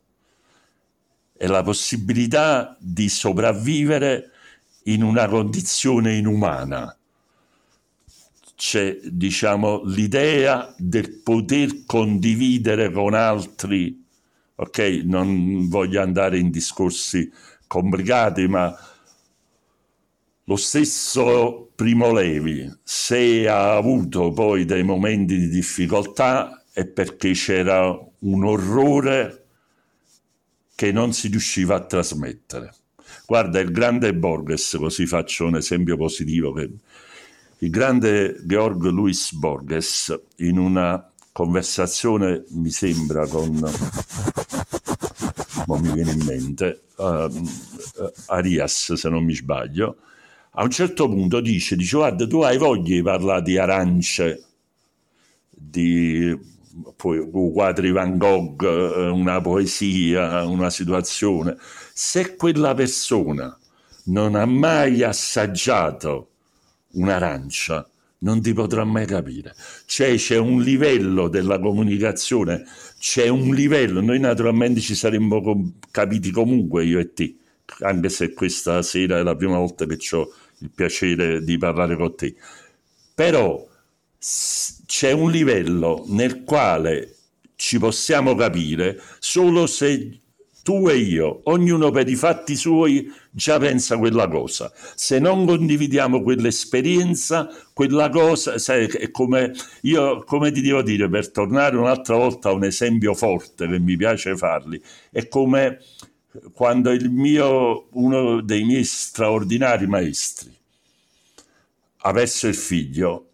[1.41, 4.31] è la possibilità di sopravvivere
[4.85, 6.95] in una condizione inumana.
[8.55, 14.05] C'è, diciamo, l'idea del poter condividere con altri,
[14.57, 14.79] ok?
[15.05, 17.33] Non voglio andare in discorsi
[17.67, 18.77] complicati, ma
[20.51, 27.97] lo stesso Primo Levi, se ha avuto poi dei momenti di difficoltà, è perché c'era
[28.19, 29.45] un orrore
[30.75, 32.75] che non si riusciva a trasmettere.
[33.29, 36.69] Guarda, il grande Borges, così faccio un esempio positivo, che
[37.59, 43.53] il grande Georg Louis Borges in una conversazione, mi sembra, con,
[45.67, 47.31] non mi viene in mente, uh,
[48.27, 49.97] Arias, se non mi sbaglio,
[50.61, 54.44] a un certo punto dice, dice guarda tu hai voglia di parlare di arance,
[55.49, 56.38] di
[56.96, 61.57] poi, quadri Van Gogh, eh, una poesia, una situazione.
[61.94, 63.59] Se quella persona
[64.07, 66.29] non ha mai assaggiato
[66.92, 69.55] un'arancia, non ti potrà mai capire.
[69.87, 72.64] Cioè, c'è un livello della comunicazione,
[72.99, 77.35] c'è un livello, noi naturalmente ci saremmo capiti comunque io e te,
[77.81, 82.14] anche se questa sera è la prima volta che ho il piacere di parlare con
[82.14, 82.35] te.
[83.14, 83.66] Però
[84.87, 87.16] c'è un livello nel quale
[87.57, 90.20] ci possiamo capire solo se
[90.62, 94.70] tu e io, ognuno per i fatti suoi, già pensa quella cosa.
[94.94, 101.31] Se non condividiamo quell'esperienza, quella cosa, sai, è come io, come ti devo dire, per
[101.31, 105.81] tornare un'altra volta a un esempio forte che mi piace farli, è come
[106.53, 110.57] quando mio, uno dei miei straordinari maestri
[112.12, 113.27] perso il figlio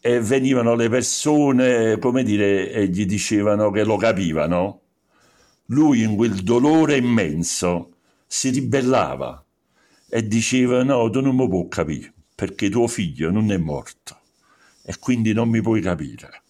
[0.00, 4.80] e venivano le persone, come dire, e gli dicevano che lo capivano.
[5.66, 7.94] Lui in quel dolore immenso
[8.26, 9.44] si ribellava
[10.08, 14.20] e diceva no, tu non mi puoi capire perché tuo figlio non è morto
[14.84, 16.42] e quindi non mi puoi capire.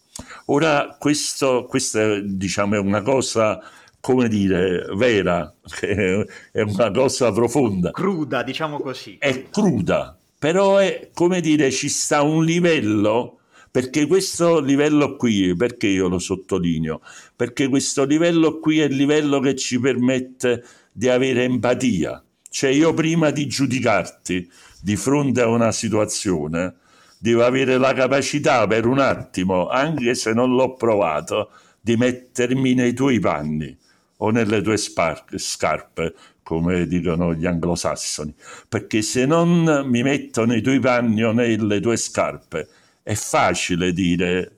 [0.46, 3.61] Ora, questo, questa diciamo, è una cosa,
[4.06, 7.90] come dire, vera, è una cosa profonda.
[7.90, 9.16] Cruda, diciamo così.
[9.18, 15.88] È cruda, però è, come dire, ci sta un livello perché questo livello qui, perché
[15.88, 17.00] io lo sottolineo?
[17.34, 22.22] Perché questo livello qui è il livello che ci permette di avere empatia.
[22.48, 24.48] Cioè io prima di giudicarti
[24.82, 26.76] di fronte a una situazione,
[27.18, 32.92] devo avere la capacità per un attimo, anche se non l'ho provato, di mettermi nei
[32.92, 33.76] tuoi panni
[34.18, 38.35] o nelle tue spar- scarpe, come dicono gli anglosassoni.
[38.68, 42.68] Perché se non mi metto nei tuoi panni o nelle tue scarpe,
[43.02, 44.52] è facile dire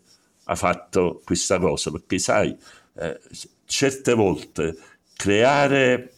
[0.45, 2.57] ha fatto questa cosa, perché sai,
[2.95, 3.21] eh,
[3.67, 4.77] certe volte
[5.15, 6.13] creare,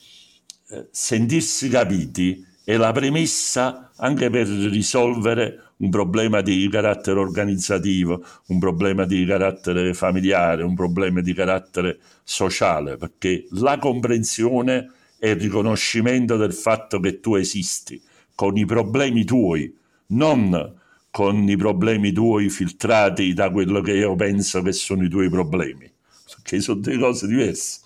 [0.69, 8.59] eh, sentirsi capiti è la premessa anche per risolvere un problema di carattere organizzativo, un
[8.59, 16.37] problema di carattere familiare, un problema di carattere sociale, perché la comprensione è il riconoscimento
[16.37, 18.01] del fatto che tu esisti
[18.35, 19.75] con i problemi tuoi,
[20.09, 20.79] non
[21.11, 25.91] con i problemi tuoi filtrati da quello che io penso che sono i tuoi problemi,
[26.35, 27.81] perché sono due cose diverse.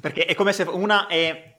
[0.00, 1.53] perché è come se una è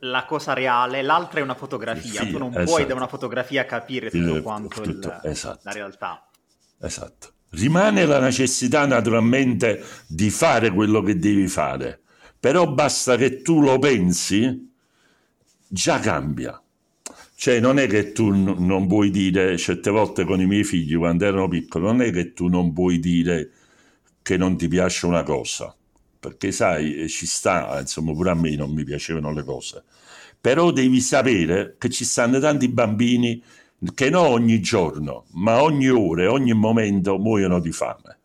[0.00, 2.64] la cosa reale, l'altra è una fotografia, tu non esatto.
[2.64, 5.60] puoi da una fotografia capire tutto il, quanto tutto, il, esatto.
[5.64, 6.26] la realtà.
[6.80, 7.30] Esatto.
[7.50, 12.00] Rimane la necessità naturalmente di fare quello che devi fare,
[12.38, 14.72] però basta che tu lo pensi,
[15.66, 16.56] già cambia.
[17.34, 20.96] Cioè, non è che tu n- non puoi dire, certe volte con i miei figli
[20.96, 23.50] quando erano piccoli, non è che tu non puoi dire
[24.22, 25.74] che non ti piace una cosa,
[26.22, 29.82] perché sai, eh, ci sta, insomma, pure a me non mi piacevano le cose.
[30.40, 33.42] Però devi sapere che ci stanno tanti bambini
[33.92, 38.18] che non ogni giorno, ma ogni ora, ogni momento muoiono di fame.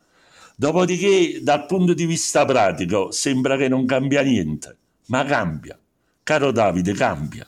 [0.55, 5.75] Dopodiché, dal punto di vista pratico, sembra che non cambia niente, ma cambia.
[6.21, 7.47] Caro Davide, cambia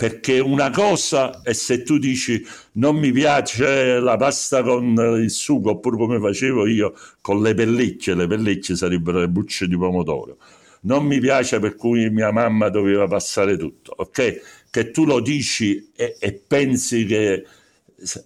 [0.00, 5.72] perché una cosa è se tu dici non mi piace la pasta con il sugo
[5.72, 10.38] oppure come facevo io con le pellicce, le pellicce sarebbero le bucce di pomodoro.
[10.84, 14.40] Non mi piace per cui mia mamma doveva passare tutto, ok?
[14.70, 17.44] Che tu lo dici e, e pensi che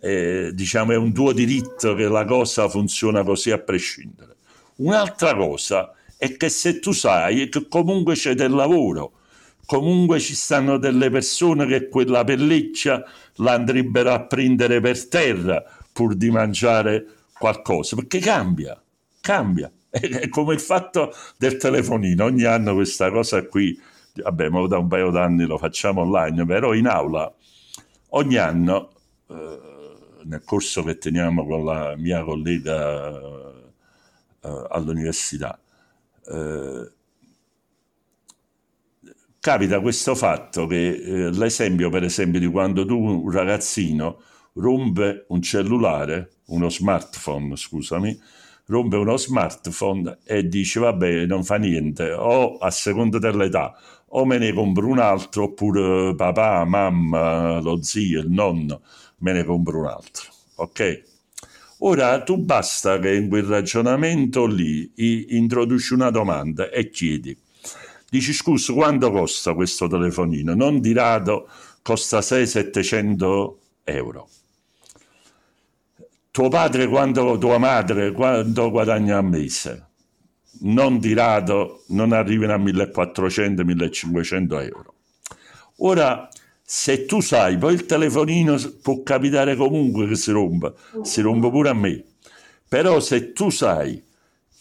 [0.00, 4.37] eh, diciamo è un tuo diritto che la cosa funziona così a prescindere.
[4.76, 9.23] Un'altra cosa è che se tu sai che comunque c'è del lavoro,
[9.66, 13.05] comunque ci stanno delle persone che quella pelliccia
[13.37, 17.07] l'andrebbero a prendere per terra pur di mangiare
[17.38, 18.81] qualcosa, perché cambia,
[19.20, 19.70] cambia.
[19.90, 23.79] È come il fatto del telefonino, ogni anno questa cosa qui,
[24.14, 27.33] vabbè, ma da un paio d'anni lo facciamo online, però in aula
[28.11, 28.90] ogni anno,
[29.29, 29.61] eh,
[30.24, 33.12] nel corso che teniamo con la mia collega
[34.40, 35.59] eh, all'università,
[36.27, 36.90] eh,
[39.44, 44.22] capita questo fatto che eh, l'esempio per esempio di quando tu un ragazzino
[44.54, 48.18] rompe un cellulare, uno smartphone, scusami,
[48.68, 53.76] rompe uno smartphone e dice vabbè non fa niente, o a seconda dell'età,
[54.07, 58.80] o me ne compro un altro, oppure papà, mamma, lo zio, il nonno,
[59.18, 61.02] me ne compro un altro, ok?
[61.80, 64.90] Ora tu basta che in quel ragionamento lì
[65.37, 67.43] introduci una domanda e chiedi
[68.14, 70.55] Dici scusa, quanto costa questo telefonino?
[70.55, 71.48] Non di rado
[71.83, 74.29] costa 600-700 euro.
[76.31, 79.87] Tuo padre quanto, tua madre quanto guadagna a mese?
[80.61, 84.94] Non di rado non arrivano a 1400-1500 euro.
[85.79, 86.29] Ora,
[86.62, 90.72] se tu sai, poi il telefonino può capitare comunque che si rompa,
[91.03, 92.05] si rompe pure a me.
[92.68, 94.00] Però se tu sai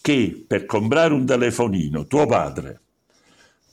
[0.00, 2.80] che per comprare un telefonino tuo padre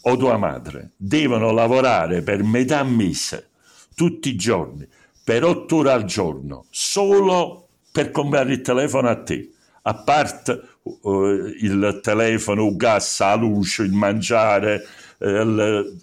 [0.01, 3.49] o tua madre devono lavorare per metà mese
[3.95, 4.87] tutti i giorni
[5.23, 9.49] per otto ore al giorno solo per comprare il telefono a te.
[9.83, 11.23] A parte uh,
[11.61, 14.85] il telefono, il gas, la luce, il mangiare,
[15.17, 15.93] uh, le,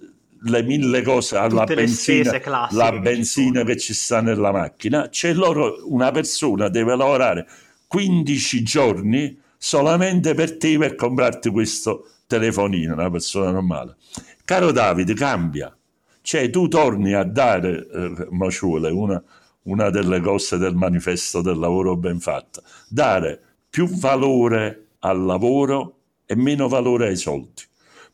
[0.43, 6.11] le, mille cose, la benzina, la benzina che ci sta nella macchina, c'è loro, una
[6.11, 7.47] persona deve lavorare
[7.87, 13.97] 15 giorni solamente per te per comprarti questo telefonino, una persona normale.
[14.45, 15.77] Caro Davide, cambia.
[16.21, 19.21] Cioè tu torni a dare, eh, Maciuole, una,
[19.63, 26.37] una delle cose del manifesto del lavoro ben fatto, dare più valore al lavoro e
[26.37, 27.63] meno valore ai soldi,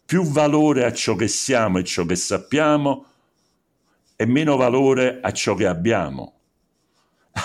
[0.05, 3.07] più valore a ciò che siamo e ciò che sappiamo
[4.15, 6.33] e meno valore a ciò che abbiamo.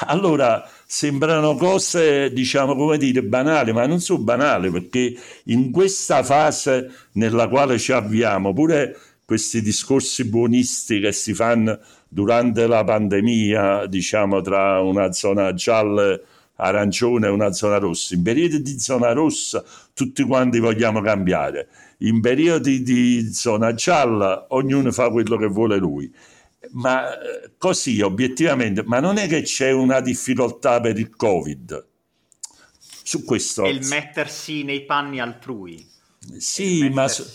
[0.06, 6.92] Allora sembrano cose, diciamo, come dire, banali, ma non sono banali perché in questa fase
[7.14, 14.42] nella quale ci avviamo, pure questi discorsi buonisti che si fanno durante la pandemia, diciamo,
[14.42, 16.20] tra una zona gialla
[16.56, 18.14] arancione e una zona rossa.
[18.14, 21.68] In periodi di zona rossa tutti quanti vogliamo cambiare,
[22.00, 26.12] in periodi di zona gialla ognuno fa quello che vuole lui
[26.72, 31.88] ma eh, così obiettivamente, ma non è che c'è una difficoltà per il Covid
[33.04, 33.64] su questo.
[33.64, 35.88] È il mettersi nei panni altrui.
[36.38, 37.26] Sì, ma so-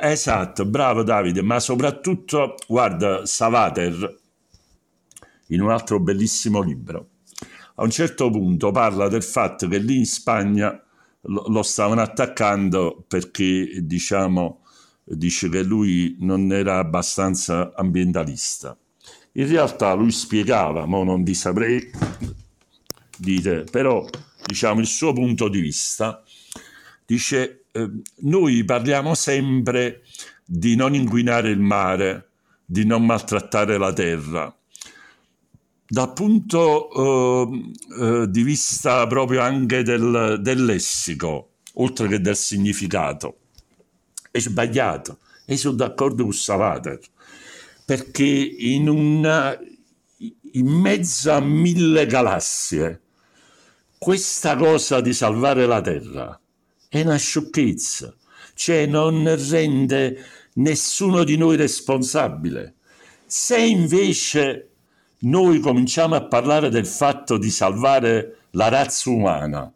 [0.00, 4.20] esatto, bravo Davide, ma soprattutto, guarda, Savater,
[5.48, 7.08] in un altro bellissimo libro,
[7.74, 10.82] a un certo punto parla del fatto che lì in Spagna
[11.22, 14.62] lo, lo stavano attaccando perché, diciamo,
[15.10, 18.76] dice che lui non era abbastanza ambientalista.
[19.32, 21.90] In realtà lui spiegava, ma non vi saprei
[23.16, 24.04] dire, però
[24.44, 26.22] diciamo il suo punto di vista,
[27.06, 27.90] dice eh,
[28.20, 30.02] noi parliamo sempre
[30.44, 32.30] di non inquinare il mare,
[32.64, 34.52] di non maltrattare la terra.
[35.90, 43.38] Dal punto eh, eh, di vista proprio anche del, del lessico, oltre che del significato,
[44.38, 46.98] è sbagliato e sono d'accordo con Savater
[47.84, 49.58] perché in, una,
[50.52, 53.00] in mezzo a mille galassie
[53.96, 56.38] questa cosa di salvare la Terra
[56.88, 58.14] è una sciocchezza,
[58.54, 60.24] cioè non rende
[60.54, 62.74] nessuno di noi responsabile.
[63.24, 64.68] Se invece
[65.20, 69.72] noi cominciamo a parlare del fatto di salvare la razza umana,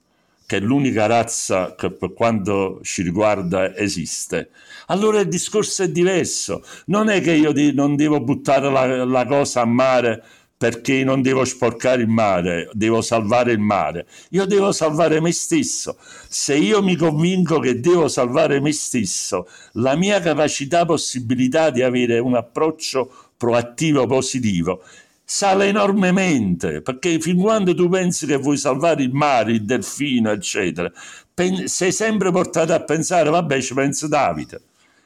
[0.46, 4.50] che è l'unica razza che per quanto ci riguarda esiste,
[4.86, 6.64] allora il discorso è diverso.
[6.86, 10.22] Non è che io non devo buttare la, la cosa a mare
[10.62, 14.06] perché non devo sporcare il mare, devo salvare il mare.
[14.30, 15.96] Io devo salvare me stesso.
[16.28, 22.20] Se io mi convinco che devo salvare me stesso, la mia capacità, possibilità di avere
[22.20, 24.84] un approccio proattivo, positivo,
[25.24, 30.90] sale enormemente, perché fin quando tu pensi che vuoi salvare il mare, il delfino, eccetera,
[31.64, 34.60] sei sempre portato a pensare, vabbè, ci pensa Davide.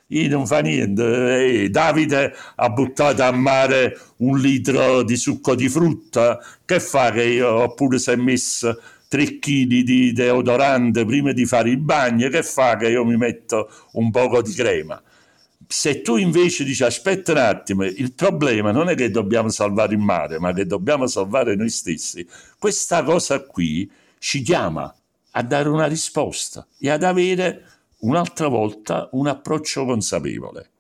[0.09, 5.69] Io non fa niente, eh, Davide ha buttato a mare un litro di succo di
[5.69, 11.45] frutta, che fa che io ho pure se messo 3 kg di deodorante prima di
[11.45, 15.01] fare il bagno, che fa che io mi metto un poco di crema
[15.67, 20.01] se tu invece dici aspetta un attimo, il problema non è che dobbiamo salvare il
[20.01, 22.27] mare, ma che dobbiamo salvare noi stessi,
[22.59, 24.95] questa cosa qui ci chiama
[25.33, 27.65] a dare una risposta e ad avere
[28.01, 30.71] un'altra volta un approccio consapevole.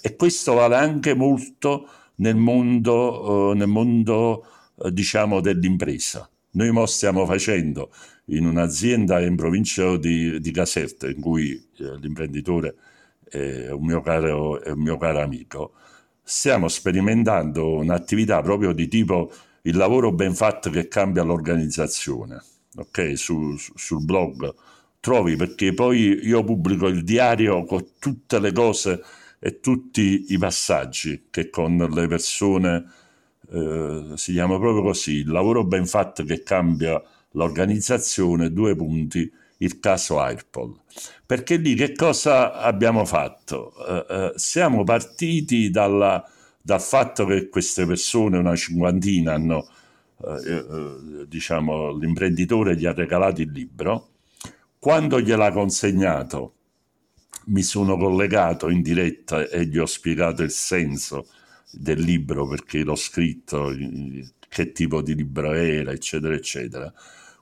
[0.00, 4.44] E questo vale anche molto nel mondo, eh, nel mondo
[4.82, 6.28] eh, diciamo, dell'impresa.
[6.52, 7.90] Noi mo stiamo facendo
[8.26, 12.74] in un'azienda in provincia di, di Caserta, in cui eh, l'imprenditore
[13.30, 15.72] eh, un, mio caro, un mio caro amico,
[16.22, 19.30] stiamo sperimentando un'attività proprio di tipo
[19.62, 22.42] il lavoro ben fatto che cambia l'organizzazione.
[22.76, 24.54] Ok, su, su, sul blog.
[25.00, 25.36] Trovi?
[25.36, 29.02] Perché poi io pubblico il diario con tutte le cose
[29.38, 32.84] e tutti i passaggi che con le persone
[33.50, 37.00] eh, si chiama proprio così, il lavoro ben fatto che cambia
[37.32, 40.78] l'organizzazione, due punti, il caso Airpol.
[41.24, 43.72] Perché lì che cosa abbiamo fatto?
[43.86, 46.24] Eh, eh, siamo partiti dalla,
[46.62, 49.68] dal fatto che queste persone, una cinquantina, hanno,
[50.24, 54.10] eh, eh, diciamo, l'imprenditore gli ha regalato il libro.
[54.78, 56.54] Quando gliel'ha consegnato,
[57.46, 61.28] mi sono collegato in diretta e gli ho spiegato il senso
[61.70, 63.72] del libro perché l'ho scritto,
[64.48, 66.92] che tipo di libro era, eccetera, eccetera.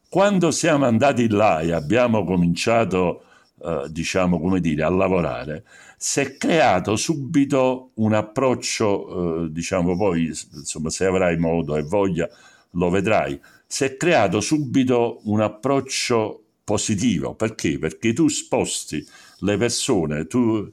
[0.08, 3.24] Quando siamo andati là e abbiamo cominciato,
[3.62, 5.64] eh, diciamo, come dire, a lavorare,
[5.96, 12.28] si è creato subito un approccio, eh, diciamo, poi, insomma, se avrai modo e voglia,
[12.72, 17.34] lo vedrai, si è creato subito un approccio positivo.
[17.34, 17.78] Perché?
[17.78, 19.04] Perché tu sposti
[19.40, 20.70] le persone, tu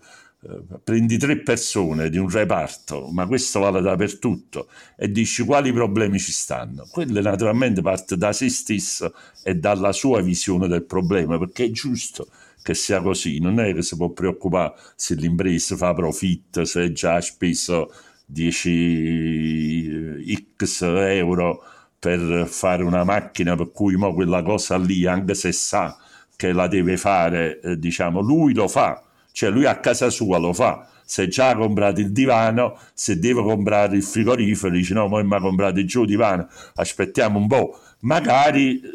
[0.84, 4.68] prendi tre persone di un reparto, ma questo vale dappertutto,
[4.98, 6.88] e dici quali problemi ci stanno.
[6.90, 9.14] Quello naturalmente parte da se stesso
[9.44, 12.28] e dalla sua visione del problema, perché è giusto
[12.64, 17.16] che sia così, non è che si può preoccupare se l'impresa fa profitto, se già
[17.16, 17.92] ha speso
[18.32, 21.64] 10x euro
[22.00, 25.96] per fare una macchina per cui mo quella cosa lì, anche se sa
[26.36, 30.54] che la deve fare, eh, diciamo, lui lo fa, cioè lui a casa sua lo
[30.54, 30.88] fa.
[31.06, 35.36] Se già ha comprato il divano, se deve comprare il frigorifero, dice no, poi mi
[35.36, 37.78] ha comprato giù il divano, aspettiamo un po'.
[38.02, 38.90] Magari eh,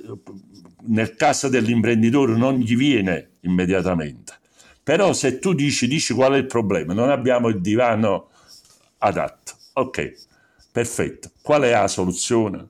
[0.86, 4.34] nel caso dell'imprenditore non gli viene immediatamente.
[4.82, 8.28] Però se tu dici, dici qual è il problema, non abbiamo il divano
[8.98, 9.52] adatto.
[9.74, 10.14] Ok,
[10.72, 11.32] perfetto.
[11.42, 12.68] Qual è la soluzione?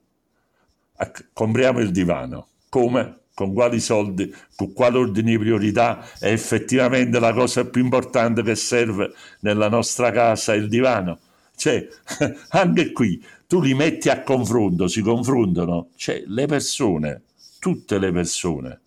[1.33, 2.49] Compriamo il divano.
[2.69, 3.19] Come?
[3.37, 8.55] Con quali soldi, con quale ordine di priorità è effettivamente la cosa più importante che
[8.55, 11.19] serve nella nostra casa il divano.
[11.55, 11.87] Cioè,
[12.49, 17.25] anche qui tu li metti a confronto, si confrontano, cioè le persone,
[17.59, 18.81] tutte le persone,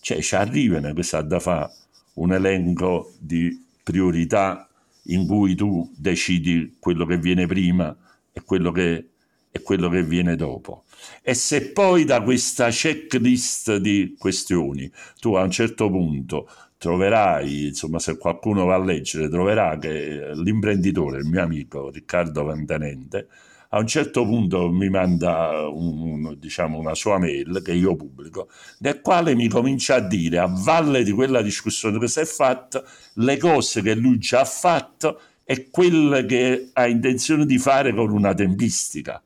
[0.00, 1.70] cioè ci arrivano che sa da fare
[2.14, 4.68] un elenco di priorità
[5.04, 7.96] in cui tu decidi quello che viene prima
[8.32, 9.10] e quello che,
[9.48, 10.86] e quello che viene dopo.
[11.24, 16.48] E se poi da questa checklist di questioni tu a un certo punto
[16.78, 23.28] troverai, insomma, se qualcuno va a leggere, troverà che l'imprenditore, il mio amico Riccardo Vantanente,
[23.68, 28.48] a un certo punto mi manda un, diciamo, una sua mail che io pubblico,
[28.78, 32.82] nel quale mi comincia a dire, a valle di quella discussione che si è fatta,
[33.14, 38.10] le cose che lui già ha fatto e quelle che ha intenzione di fare con
[38.10, 39.22] una tempistica.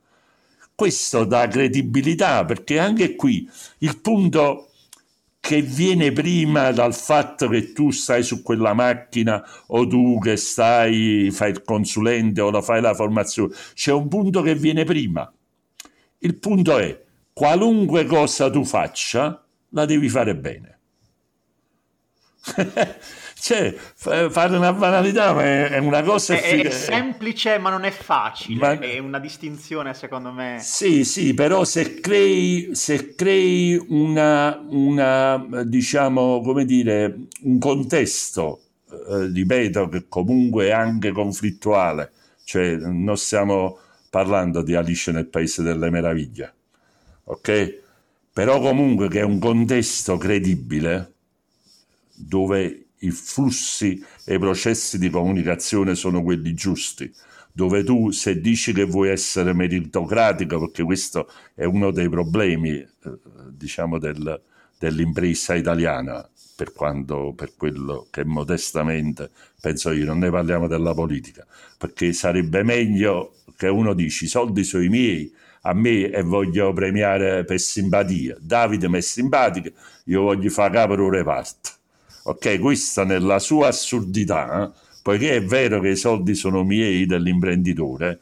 [0.77, 3.49] Questo dà credibilità perché anche qui
[3.79, 4.69] il punto
[5.39, 11.31] che viene prima dal fatto che tu stai su quella macchina o tu che stai,
[11.31, 15.33] fai il consulente o la fai la formazione, c'è un punto che viene prima.
[16.19, 17.03] Il punto è
[17.33, 20.76] qualunque cosa tu faccia, la devi fare bene.
[23.39, 26.35] Cioè, fare una banalità ma è una cosa...
[26.35, 28.79] È, è semplice ma non è facile, ma...
[28.79, 30.57] è una distinzione secondo me.
[30.59, 39.29] Sì, sì, però se crei, se crei una, una, diciamo, come dire, un contesto, eh,
[39.31, 42.11] ripeto, che comunque è anche conflittuale,
[42.43, 43.77] cioè non stiamo
[44.09, 46.53] parlando di Alice nel Paese delle Meraviglie,
[47.25, 47.81] ok?
[48.33, 51.13] Però comunque che è un contesto credibile
[52.17, 57.11] dove i flussi e i processi di comunicazione sono quelli giusti,
[57.51, 62.89] dove tu se dici che vuoi essere meritocratico, perché questo è uno dei problemi, eh,
[63.51, 64.41] diciamo, del,
[64.77, 69.29] dell'impresa italiana, per quanto per quello che modestamente
[69.61, 71.45] penso io, non ne parliamo della politica,
[71.77, 76.73] perché sarebbe meglio che uno dici i soldi sono i miei, a me e voglio
[76.73, 79.69] premiare per simpatia, Davide mi è simpatico,
[80.05, 81.76] io voglio fare capo un reparto
[82.29, 84.71] Ok, questa nella sua assurdità, eh,
[85.01, 88.19] poiché è vero che i soldi sono miei dell'imprenditore,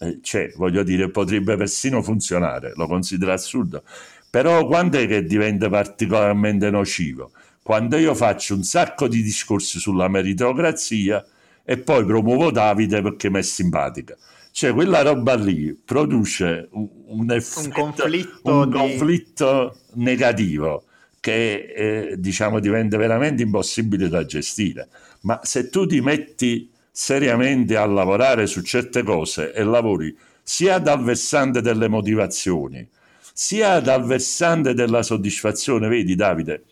[0.00, 3.82] eh, cioè, voglio dire, potrebbe persino funzionare, lo considero assurdo,
[4.28, 7.30] però quando è che diventa particolarmente nocivo?
[7.62, 11.24] Quando io faccio un sacco di discorsi sulla meritocrazia
[11.64, 14.14] e poi promuovo Davide perché mi è simpatica.
[14.50, 18.76] Cioè, quella roba lì produce un, effetto, un conflitto, un di...
[18.76, 20.83] conflitto negativo
[21.24, 24.88] che eh, diciamo diventa veramente impossibile da gestire.
[25.20, 31.02] Ma se tu ti metti seriamente a lavorare su certe cose e lavori sia dal
[31.02, 32.86] versante delle motivazioni,
[33.32, 36.64] sia dal versante della soddisfazione, vedi Davide,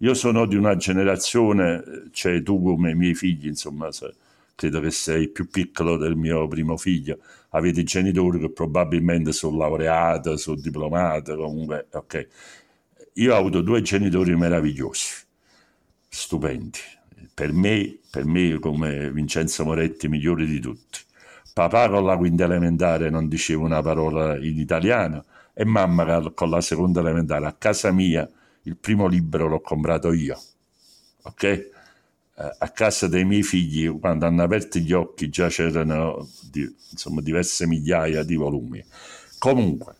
[0.00, 1.82] io sono di una generazione,
[2.12, 3.88] cioè tu come i miei figli, insomma,
[4.54, 7.20] credo che sei più piccolo del mio primo figlio,
[7.52, 12.28] avete genitori che probabilmente sono laureati, sono diplomati, comunque, ok
[13.14, 15.24] io ho avuto due genitori meravigliosi,
[16.08, 16.78] stupendi.
[17.32, 21.00] Per me, per me come Vincenzo Moretti, migliori di tutti.
[21.52, 26.60] Papà con la quinta elementare non diceva una parola in italiano e mamma con la
[26.60, 27.46] seconda elementare.
[27.46, 28.28] A casa mia
[28.62, 30.40] il primo libro l'ho comprato io,
[31.22, 31.42] ok?
[31.42, 31.70] Eh,
[32.36, 36.28] a casa dei miei figli, quando hanno aperto gli occhi, già c'erano
[36.90, 38.84] insomma, diverse migliaia di volumi.
[39.38, 39.94] Comunque,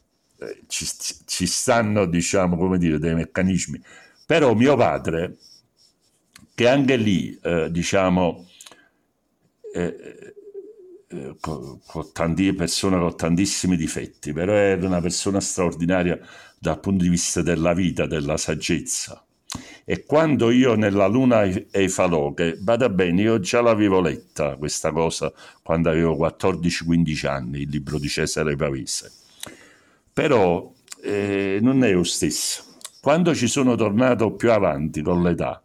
[0.67, 0.87] ci,
[1.25, 3.81] ci, stanno, diciamo, come dire, dei meccanismi.
[4.27, 5.37] Però mio padre,
[6.55, 8.47] che anche lì, eh, diciamo,
[9.75, 10.35] eh,
[11.09, 16.19] eh, con, con tante persone con tantissimi difetti, però era una persona straordinaria
[16.59, 19.25] dal punto di vista della vita, della saggezza.
[19.85, 24.57] E quando io nella Luna e i falò, che vada bene, io già l'avevo letta
[24.57, 25.33] questa cosa
[25.63, 29.13] quando avevo 14-15 anni, il libro di Cesare Pavese.
[30.15, 32.77] Però eh, non è lo stesso.
[33.01, 35.61] Quando ci sono tornato più avanti con l'età,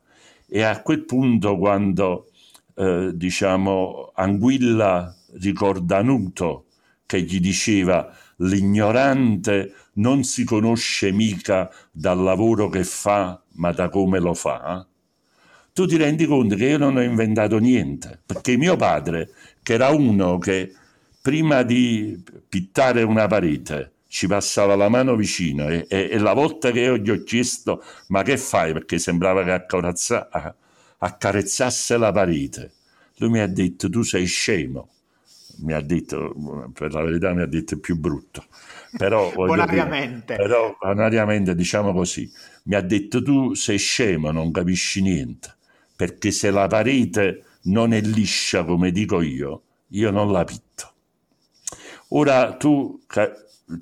[0.47, 2.31] e a quel punto quando,
[2.75, 6.65] eh, diciamo, Anguilla ricorda Nuto
[7.05, 14.19] che gli diceva l'ignorante non si conosce mica dal lavoro che fa, ma da come
[14.19, 14.85] lo fa,
[15.73, 19.29] tu ti rendi conto che io non ho inventato niente, perché mio padre,
[19.61, 20.73] che era uno che
[21.21, 26.71] prima di pittare una parete ci passava la mano vicino e, e, e la volta
[26.71, 30.29] che io gli ho chiesto ma che fai, perché sembrava che accarezza,
[30.97, 32.71] accarezzasse la parete,
[33.17, 34.89] lui mi ha detto tu sei scemo.
[35.61, 36.33] Mi ha detto,
[36.73, 38.45] per la verità mi ha detto più brutto,
[38.97, 40.35] però, bonariamente.
[40.35, 42.31] Dire, però bonariamente diciamo così,
[42.63, 45.53] mi ha detto tu sei scemo, non capisci niente,
[45.97, 50.93] perché se la parete non è liscia come dico io, io non la pitto.
[52.09, 53.01] Ora tu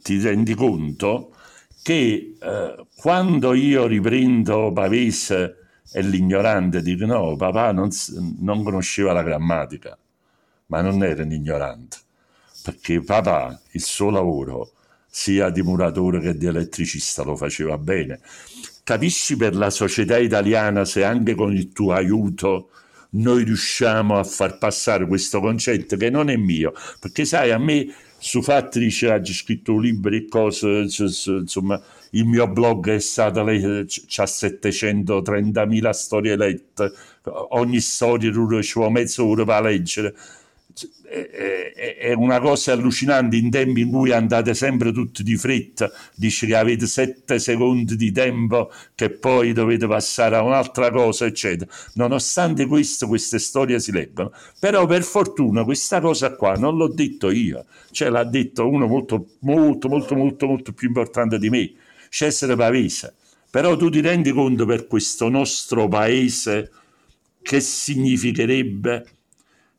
[0.01, 1.33] ti rendi conto
[1.81, 5.57] che eh, quando io riprendo Pavese
[5.91, 7.89] e l'ignorante dico no, papà non,
[8.39, 9.97] non conosceva la grammatica
[10.67, 11.97] ma non era un ignorante,
[12.63, 14.71] perché papà il suo lavoro,
[15.09, 18.19] sia di muratore che di elettricista, lo faceva bene.
[18.83, 22.69] Capisci per la società italiana se anche con il tuo aiuto
[23.11, 27.87] noi riusciamo a far passare questo concetto che non è mio, perché sai, a me
[28.19, 31.79] su Fattrice ha scritto un libro e cose, insomma,
[32.11, 36.91] il mio blog è stato, ha 730.000 storie lette,
[37.49, 40.15] ogni storia ci vuole mezz'ora per leggere
[41.07, 46.55] è una cosa allucinante in tempi in cui andate sempre tutti di fretta, dice che
[46.55, 51.71] avete sette secondi di tempo che poi dovete passare a un'altra cosa, eccetera.
[51.93, 54.31] Nonostante questo, queste storie si leggono.
[54.59, 59.27] Però per fortuna questa cosa qua non l'ho detto io, cioè l'ha detto uno molto,
[59.39, 61.71] molto, molto, molto, molto più importante di me,
[62.09, 63.15] Cesare Pavese.
[63.49, 66.71] Però tu ti rendi conto per questo nostro paese
[67.41, 69.05] che significherebbe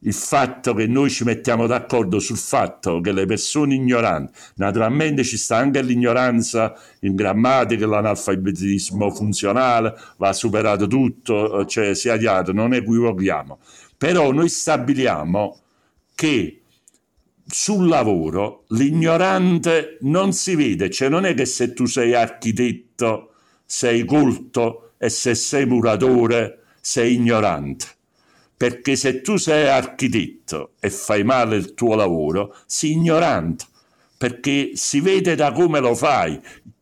[0.03, 5.37] il fatto che noi ci mettiamo d'accordo sul fatto che le persone ignoranti, naturalmente ci
[5.37, 13.59] sta anche l'ignoranza in grammatica, l'analfabetismo funzionale, va superato tutto, cioè sia chiaro, non equivochiamo,
[13.97, 15.61] però noi stabiliamo
[16.15, 16.63] che
[17.45, 23.33] sul lavoro l'ignorante non si vede, cioè non è che se tu sei architetto
[23.65, 27.98] sei colto e se sei muratore sei ignorante
[28.59, 33.65] perché se tu sei architetto e fai male il tuo lavoro, sei ignorante,
[34.19, 36.39] perché si vede da come lo fai.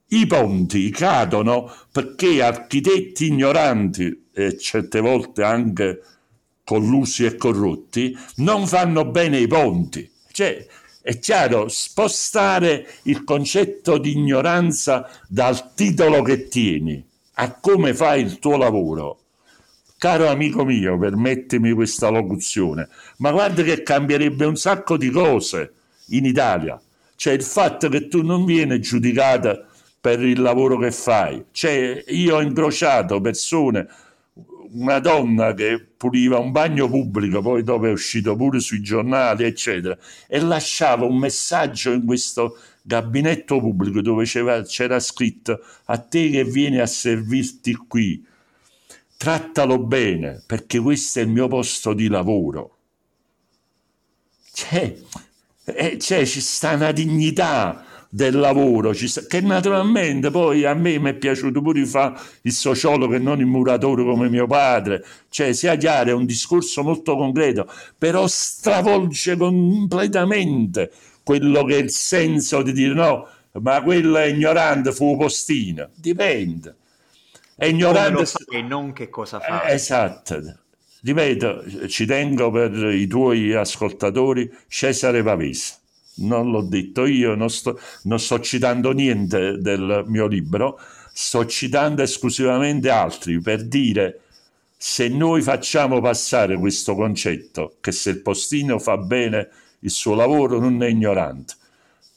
[0.08, 6.02] I ponti cadono perché architetti ignoranti e certe volte anche
[6.64, 10.10] collusi e corrotti non fanno bene i ponti.
[10.32, 10.66] Cioè,
[11.02, 17.04] è chiaro, spostare il concetto di ignoranza dal titolo che tieni
[17.34, 19.25] a come fai il tuo lavoro
[19.98, 22.86] Caro amico mio, permettimi questa locuzione,
[23.18, 25.72] ma guarda che cambierebbe un sacco di cose
[26.08, 26.78] in Italia.
[27.16, 29.66] Cioè il fatto che tu non vieni giudicata
[29.98, 31.46] per il lavoro che fai.
[31.50, 33.88] Cioè, io ho incrociato persone,
[34.72, 39.96] una donna che puliva un bagno pubblico, poi dopo è uscito pure sui giornali, eccetera,
[40.28, 46.44] e lasciava un messaggio in questo gabinetto pubblico dove c'era, c'era scritto a te che
[46.44, 48.34] vieni a servirti qui
[49.16, 52.76] trattalo bene perché questo è il mio posto di lavoro.
[54.52, 54.96] C'è,
[55.64, 61.10] eh, c'è ci sta una dignità del lavoro, sta, che naturalmente poi a me mi
[61.10, 65.76] è piaciuto pure fare il sociologo e non il muratore come mio padre, cioè sia
[65.76, 70.90] chiaro, è un discorso molto concreto, però stravolge completamente
[71.22, 73.28] quello che è il senso di dire no,
[73.60, 76.76] ma quello è ignorante, fu postino, dipende
[77.56, 78.30] È ignorante.
[78.50, 79.62] E non che cosa fa.
[79.62, 80.40] Eh, esatto.
[81.02, 85.74] Ripeto, ci tengo per i tuoi ascoltatori, Cesare Pavese.
[86.16, 90.78] Non l'ho detto io, non sto, non sto citando niente del mio libro,
[91.12, 94.20] sto citando esclusivamente altri per dire
[94.76, 99.48] se noi facciamo passare questo concetto che se il postino fa bene
[99.80, 101.54] il suo lavoro non è ignorante,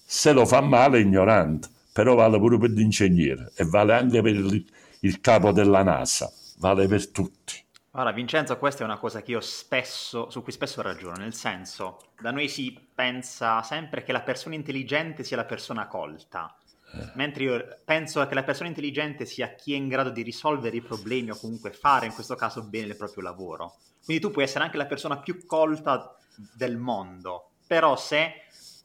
[0.05, 4.35] se lo fa male è ignorante, però vale pure per l'ingegnere e vale anche per
[4.35, 4.65] il,
[5.01, 7.65] il capo della NASA, vale per tutti.
[7.91, 12.11] Allora, Vincenzo, questa è una cosa che io spesso, su cui spesso ragiono, nel senso,
[12.19, 16.55] da noi si pensa sempre che la persona intelligente sia la persona colta,
[16.93, 17.11] eh.
[17.15, 20.81] mentre io penso che la persona intelligente sia chi è in grado di risolvere i
[20.81, 23.75] problemi o comunque fare, in questo caso, bene il proprio lavoro.
[24.03, 26.15] Quindi tu puoi essere anche la persona più colta
[26.55, 28.33] del mondo, però se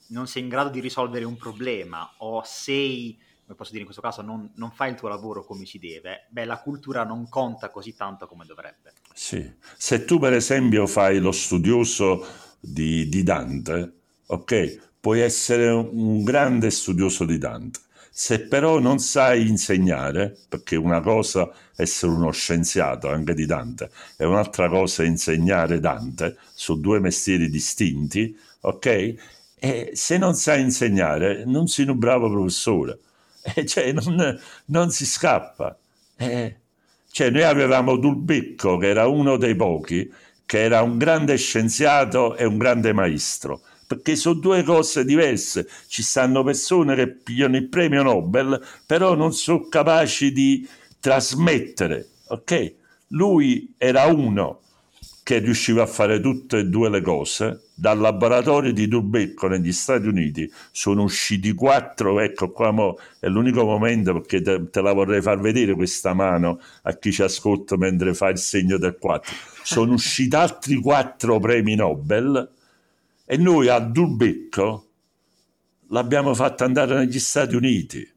[0.08, 4.02] non sei in grado di risolvere un problema o sei come posso dire in questo
[4.02, 7.70] caso, non, non fai il tuo lavoro come si deve, beh, la cultura non conta
[7.70, 8.92] così tanto come dovrebbe.
[9.12, 12.26] Sì, se tu per esempio fai lo studioso
[12.58, 13.92] di, di Dante,
[14.26, 17.80] ok, puoi essere un grande studioso di Dante.
[18.10, 23.90] Se però non sai insegnare, perché una cosa è essere uno scienziato anche di Dante
[24.16, 29.14] e un'altra cosa è insegnare Dante, su due mestieri distinti, ok?
[29.58, 33.00] E se non sai insegnare, non sei un bravo professore
[33.54, 35.76] eh, cioè, non, non, si scappa.
[36.16, 36.56] Eh,
[37.10, 40.10] cioè, noi avevamo Dulbecco, che era uno dei pochi,
[40.46, 45.68] che era un grande scienziato e un grande maestro, perché sono due cose diverse.
[45.88, 50.66] Ci stanno persone che pigliano il premio Nobel, però non sono capaci di
[50.98, 52.74] trasmettere, ok?
[53.08, 54.60] Lui era uno
[55.22, 57.63] che riusciva a fare tutte e due le cose.
[57.76, 63.64] Dal laboratorio di Dubecco negli Stati Uniti sono usciti quattro, ecco qua mo, è l'unico
[63.64, 68.14] momento perché te, te, la vorrei far vedere questa mano a chi ci ascolta mentre
[68.14, 69.34] fa il segno del 4.
[69.64, 72.48] Sono usciti altri quattro premi Nobel
[73.24, 74.88] e noi a Dubecco
[75.88, 78.12] l'abbiamo fatto andare negli Stati Uniti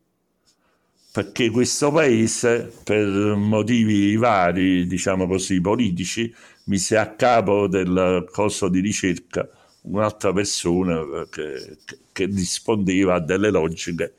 [1.18, 6.32] perché questo paese, per motivi vari, diciamo così, politici,
[6.68, 9.48] mise a capo del corso di ricerca
[9.82, 11.78] un'altra persona che,
[12.12, 14.16] che, rispondeva a delle logiche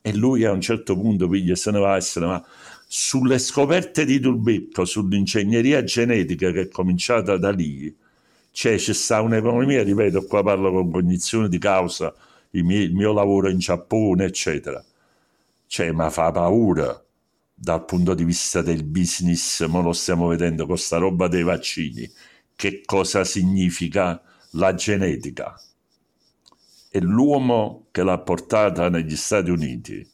[0.00, 2.44] e lui a un certo punto piglia se ne va e se ne va.
[2.86, 7.94] Sulle scoperte di Dulbecco sull'ingegneria genetica che è cominciata da lì
[8.52, 12.12] cioè c'è sta un'economia ripeto qua parlo con cognizione di causa
[12.50, 14.82] il mio, il mio lavoro in Giappone eccetera.
[15.66, 17.00] Cioè ma fa paura
[17.62, 22.10] dal punto di vista del business, ma lo stiamo vedendo con sta roba dei vaccini,
[22.56, 24.18] che cosa significa
[24.52, 25.54] la genetica.
[26.90, 30.08] E l'uomo che l'ha portata negli Stati Uniti,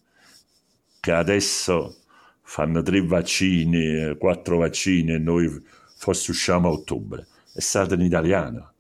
[0.99, 1.99] che adesso
[2.43, 5.49] fanno tre vaccini, quattro vaccini e noi
[5.97, 8.73] forse usciamo a ottobre, è stato un italiano,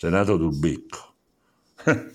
[0.00, 1.14] Renato Dubecco.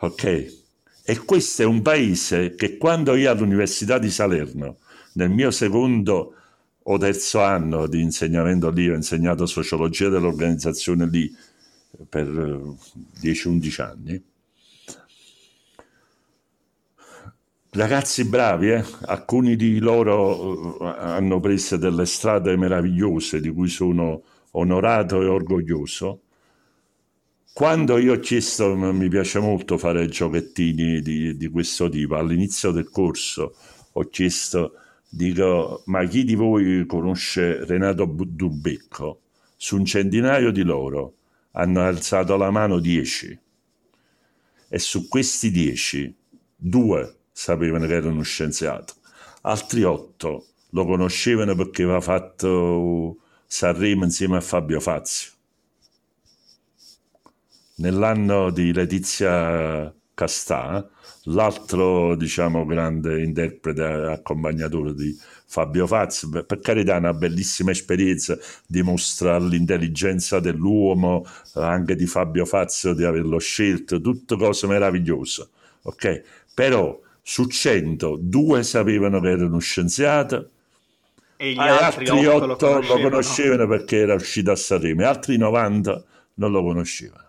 [0.00, 0.65] ok?
[1.08, 4.78] E questo è un paese che quando io all'Università di Salerno,
[5.12, 6.34] nel mio secondo
[6.82, 11.32] o terzo anno di insegnamento lì, ho insegnato sociologia dell'organizzazione lì
[12.08, 14.24] per 10-11 anni,
[17.70, 18.84] ragazzi bravi, eh?
[19.02, 26.22] alcuni di loro eh, hanno preso delle strade meravigliose di cui sono onorato e orgoglioso
[27.56, 32.90] quando io ho chiesto, mi piace molto fare giochettini di, di questo tipo, all'inizio del
[32.90, 33.56] corso
[33.92, 34.74] ho chiesto,
[35.08, 39.22] dico, ma chi di voi conosce Renato Dubecco?
[39.56, 41.14] Su un centinaio di loro
[41.52, 43.38] hanno alzato la mano dieci
[44.68, 46.14] e su questi dieci
[46.54, 48.96] due sapevano che era uno scienziato,
[49.40, 55.35] altri otto lo conoscevano perché aveva fatto Sanremo insieme a Fabio Fazio
[57.76, 60.88] nell'anno di Letizia Castà,
[61.24, 65.16] l'altro diciamo grande interprete accompagnatore di
[65.48, 73.04] Fabio Fazio, per carità una bellissima esperienza, dimostra l'intelligenza dell'uomo, anche di Fabio Fazio di
[73.04, 75.48] averlo scelto, tutte cose meravigliose,
[75.82, 76.22] ok?
[76.54, 80.50] Però su 100, due sapevano che era uno scienziato,
[81.36, 82.94] e gli altri, altri 8, lo conoscevano.
[82.94, 86.04] lo conoscevano perché era uscito a Sanremo, altri 90
[86.34, 87.25] non lo conoscevano.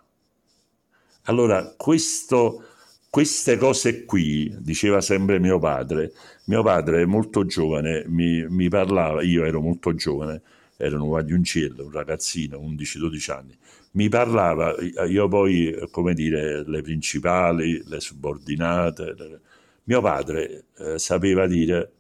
[1.30, 2.64] Allora, questo,
[3.10, 6.14] queste cose qui, diceva sempre mio padre,
[6.46, 10.42] mio padre molto giovane mi, mi parlava, io ero molto giovane,
[10.78, 13.58] ero un guagliuncello, un ragazzino, 11-12 anni,
[13.92, 14.76] mi parlava,
[15.06, 19.42] io poi, come dire, le principali, le subordinate,
[19.84, 21.92] mio padre eh, sapeva dire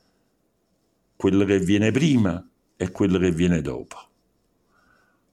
[1.17, 2.47] quello che viene prima
[2.77, 4.06] e quello che viene dopo.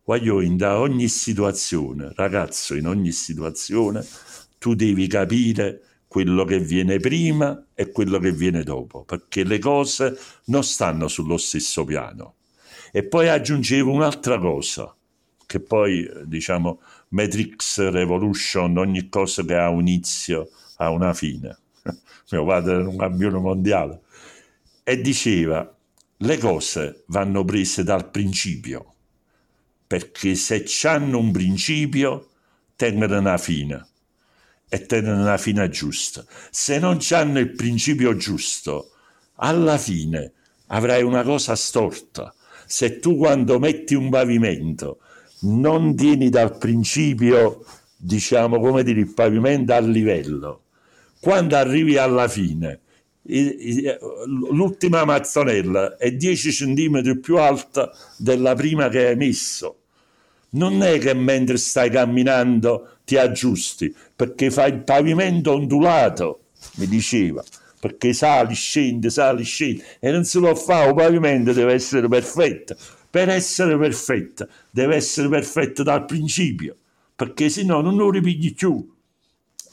[0.06, 4.04] Voglio in da ogni situazione, ragazzo, in ogni situazione
[4.58, 10.18] tu devi capire quello che viene prima e quello che viene dopo, perché le cose
[10.46, 12.34] non stanno sullo stesso piano.
[12.92, 14.94] E poi aggiungevo un'altra cosa,
[15.46, 21.58] che poi, diciamo, Matrix Revolution, ogni cosa che ha un inizio ha una fine.
[22.30, 24.00] Mio padre era un campione mondiale.
[24.82, 25.74] E diceva,
[26.18, 28.93] le cose vanno prese dal principio
[29.94, 32.30] perché se hanno un principio
[32.74, 33.86] tengono una fine
[34.68, 36.24] e tengono una fine giusta.
[36.50, 38.90] Se non hanno il principio giusto,
[39.36, 40.32] alla fine
[40.66, 42.34] avrai una cosa storta.
[42.66, 44.98] Se tu quando metti un pavimento
[45.42, 47.64] non tieni dal principio,
[47.96, 50.62] diciamo come dire, il pavimento a livello,
[51.20, 52.80] quando arrivi alla fine,
[53.22, 59.78] l'ultima mazzonella è 10 cm più alta della prima che hai messo
[60.54, 66.44] non è che mentre stai camminando ti aggiusti, perché fai il pavimento ondulato,
[66.76, 67.42] mi diceva,
[67.78, 72.76] perché sali, scendi, sali, scendi, e non se lo fa, il pavimento deve essere perfetto.
[73.10, 76.76] Per essere perfetto, deve essere perfetto dal principio,
[77.14, 78.92] perché se no non lo ripigli più.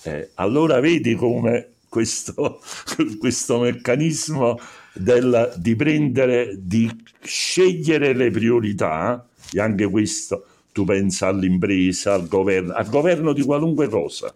[0.03, 2.61] Eh, allora vedi come questo,
[3.17, 4.59] questo meccanismo
[4.93, 6.87] del, di prendere, di
[7.23, 13.87] scegliere le priorità, e anche questo tu pensa all'impresa, al governo, al governo di qualunque
[13.89, 14.33] cosa,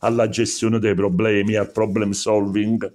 [0.00, 2.92] alla gestione dei problemi, al problem solving.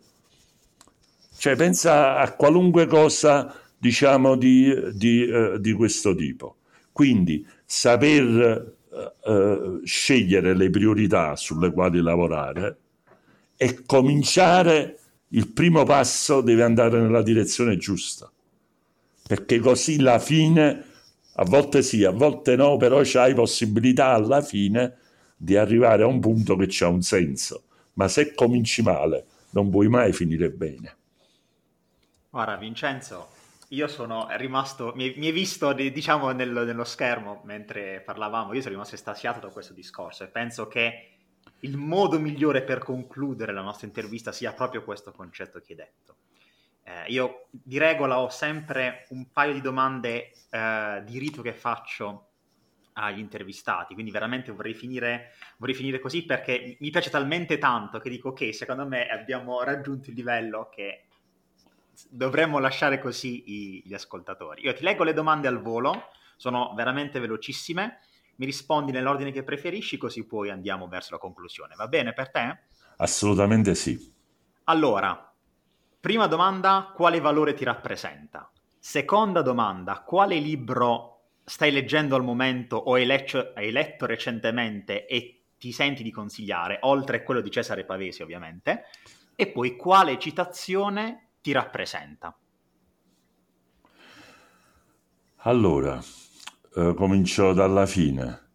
[1.38, 6.58] Cioè pensa a qualunque cosa, diciamo, di, di, uh, di questo tipo.
[6.92, 12.78] Quindi saper uh, uh, scegliere le priorità sulle quali lavorare
[13.56, 14.98] e cominciare,
[15.30, 18.32] il primo passo deve andare nella direzione giusta,
[19.28, 20.86] perché così la fine
[21.40, 24.98] a volte sì, a volte no, però c'hai possibilità alla fine
[25.38, 27.64] di arrivare a un punto che c'ha un senso.
[27.94, 30.98] Ma se cominci male, non puoi mai finire bene.
[32.30, 33.30] Guarda, Vincenzo,
[33.70, 38.96] io sono rimasto, mi, hai visto diciamo nello, nello, schermo mentre parlavamo, io sono rimasto
[38.96, 41.12] estasiato da questo discorso e penso che
[41.62, 46.16] il modo migliore per concludere la nostra intervista sia proprio questo concetto che hai detto.
[46.90, 52.30] Eh, io di regola ho sempre un paio di domande eh, di rito che faccio
[52.94, 58.10] agli intervistati, quindi veramente vorrei finire, vorrei finire così perché mi piace talmente tanto che
[58.10, 61.06] dico ok, secondo me abbiamo raggiunto il livello che
[62.10, 64.64] dovremmo lasciare così i, gli ascoltatori.
[64.64, 68.00] Io ti leggo le domande al volo, sono veramente velocissime,
[68.38, 71.76] mi rispondi nell'ordine che preferisci così poi andiamo verso la conclusione.
[71.76, 72.58] Va bene per te?
[72.98, 74.12] Assolutamente sì.
[74.64, 75.29] Allora,
[76.00, 78.50] prima domanda, quale valore ti rappresenta?
[78.78, 85.43] Seconda domanda, quale libro stai leggendo al momento o hai, leccio, hai letto recentemente e
[85.58, 88.86] ti senti di consigliare, oltre a quello di Cesare Pavesi ovviamente?
[89.36, 92.38] E poi quale citazione ti rappresenta?
[95.43, 96.02] Allora,
[96.76, 98.49] eh, comincio dalla fine.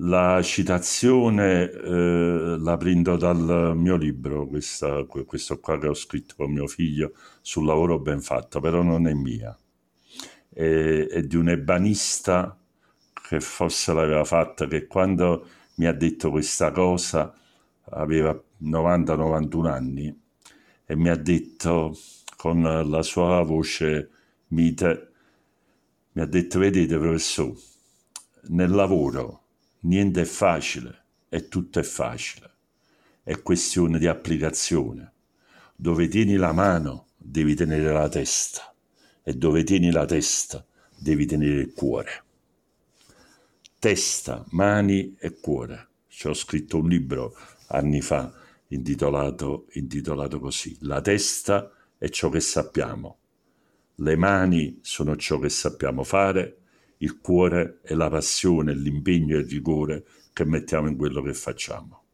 [0.00, 6.52] La citazione eh, la prendo dal mio libro, questa, questo qua che ho scritto con
[6.52, 9.56] mio figlio sul lavoro ben fatto, però non è mia.
[10.50, 12.56] È, è di un ebanista
[13.28, 17.34] che forse l'aveva fatta, che quando mi ha detto questa cosa
[17.90, 20.20] aveva 90-91 anni
[20.86, 21.96] e mi ha detto
[22.36, 24.10] con la sua voce
[24.48, 25.10] mite,
[26.12, 27.58] mi ha detto, vedete professore,
[28.50, 29.42] nel lavoro
[29.80, 32.50] niente è facile e tutto è facile.
[33.22, 35.12] È questione di applicazione.
[35.76, 38.74] Dove tieni la mano devi tenere la testa
[39.22, 40.64] e dove tieni la testa
[40.96, 42.24] devi tenere il cuore.
[43.78, 45.88] Testa, mani e cuore.
[46.08, 47.36] Ci ho scritto un libro
[47.68, 48.32] anni fa
[48.68, 50.76] intitolato, intitolato così.
[50.80, 53.18] La testa è ciò che sappiamo.
[53.96, 56.57] Le mani sono ciò che sappiamo fare
[56.98, 62.04] il cuore e la passione, l'impegno e il rigore che mettiamo in quello che facciamo.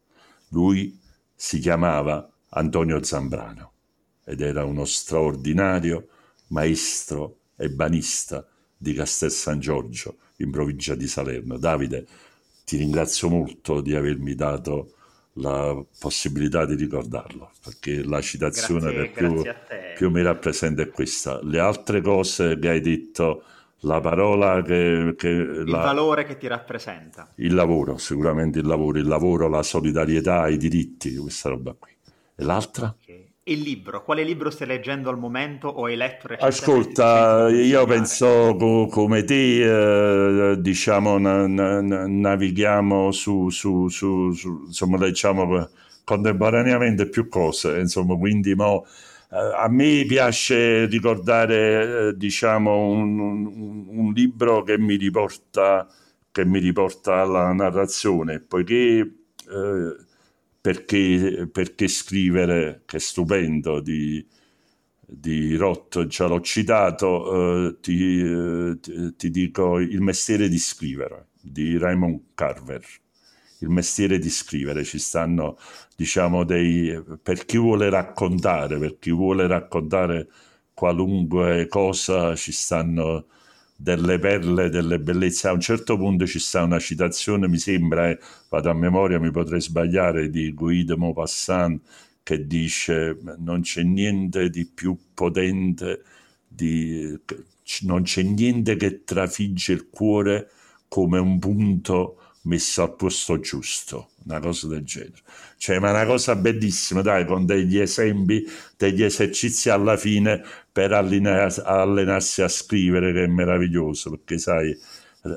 [0.51, 0.99] Lui
[1.35, 3.72] si chiamava Antonio Zambrano
[4.24, 6.09] ed era uno straordinario
[6.49, 11.59] maestro e banista di Castel San Giorgio in provincia di Salerno.
[11.59, 12.07] Davide,
[12.64, 14.95] ti ringrazio molto di avermi dato
[15.39, 19.43] la possibilità di ricordarlo, perché la citazione grazie, che più,
[19.97, 21.43] più mi rappresenta è questa.
[21.43, 23.43] Le altre cose che hai detto
[23.85, 25.14] la parola che...
[25.16, 27.28] che il la, valore che ti rappresenta.
[27.37, 31.91] Il lavoro, sicuramente il lavoro, il lavoro, la solidarietà, i diritti, questa roba qui.
[32.37, 32.95] E l'altra?
[33.01, 33.32] Okay.
[33.45, 36.64] il libro, quale libro stai leggendo al momento o hai letto recentemente?
[36.64, 44.64] Ascolta, io penso co- come te, eh, diciamo, na- na- navighiamo su, su, su, su,
[44.66, 45.68] insomma, leggiamo
[46.05, 48.87] contemporaneamente più cose, insomma, quindi mo,
[49.35, 55.89] a me piace ricordare, eh, diciamo, un, un, un, libro che mi riporta,
[56.30, 59.01] che mi riporta alla narrazione, poiché
[59.51, 59.97] eh,
[60.61, 64.24] perché, perché scrivere, che è stupendo, di,
[65.01, 68.78] di Roth, già l'ho citato, eh, ti, eh,
[69.16, 72.82] ti, dico Il mestiere di scrivere, di Raymond Carver.
[73.64, 75.56] Il mestiere di scrivere, ci stanno,
[75.96, 77.02] diciamo, dei...
[77.22, 80.28] per chi vuole raccontare, per chi vuole raccontare
[80.74, 83.26] qualunque cosa, ci stanno
[83.76, 85.48] delle perle, delle bellezze.
[85.48, 89.30] A un certo punto ci sta una citazione, mi sembra, eh, vado a memoria, mi
[89.30, 91.80] potrei sbagliare, di Guy de Maupassant
[92.22, 96.02] che dice non c'è niente di più potente,
[96.48, 97.14] di,
[97.82, 100.50] non c'è niente che trafigge il cuore
[100.88, 105.22] come un punto messo al posto giusto, una cosa del genere.
[105.57, 108.45] Cioè, ma una cosa bellissima, dai, con degli esempi,
[108.76, 114.76] degli esercizi alla fine per allenarsi, allenarsi a scrivere, che è meraviglioso, perché sai,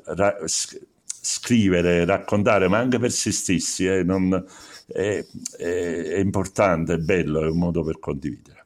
[0.05, 4.33] ra- scrivere, raccontare, ma anche per se stessi, eh, non,
[4.87, 5.25] è,
[5.57, 8.56] è, è importante, è bello, è un modo per condividere.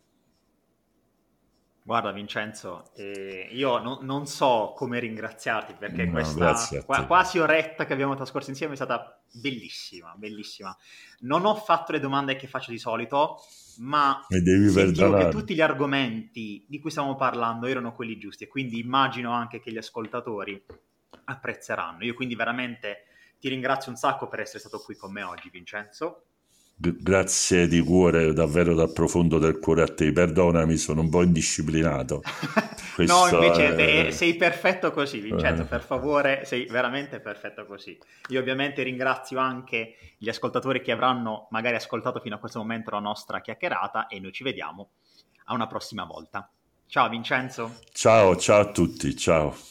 [1.84, 7.86] Guarda Vincenzo, eh, io no, non so come ringraziarti perché no, questa qua, quasi oretta
[7.86, 10.76] che abbiamo trascorso insieme è stata bellissima, bellissima.
[11.22, 13.38] Non ho fatto le domande che faccio di solito,
[13.80, 18.78] ma sentivo che tutti gli argomenti di cui stiamo parlando erano quelli giusti e quindi
[18.78, 20.64] immagino anche che gli ascoltatori
[21.26, 22.04] apprezzeranno.
[22.04, 23.06] Io quindi veramente
[23.40, 26.26] ti ringrazio un sacco per essere stato qui con me oggi, Vincenzo
[26.82, 30.12] grazie di cuore, davvero dal profondo del cuore a te.
[30.12, 32.22] Perdonami, sono un po' indisciplinato.
[33.06, 34.12] no, invece è...
[34.12, 35.66] sei perfetto così, Vincenzo, eh.
[35.66, 37.98] per favore, sei veramente perfetto così.
[38.30, 43.00] Io ovviamente ringrazio anche gli ascoltatori che avranno magari ascoltato fino a questo momento la
[43.00, 44.90] nostra chiacchierata e noi ci vediamo
[45.46, 46.50] a una prossima volta.
[46.88, 47.80] Ciao Vincenzo.
[47.94, 49.71] Ciao, ciao a tutti, ciao.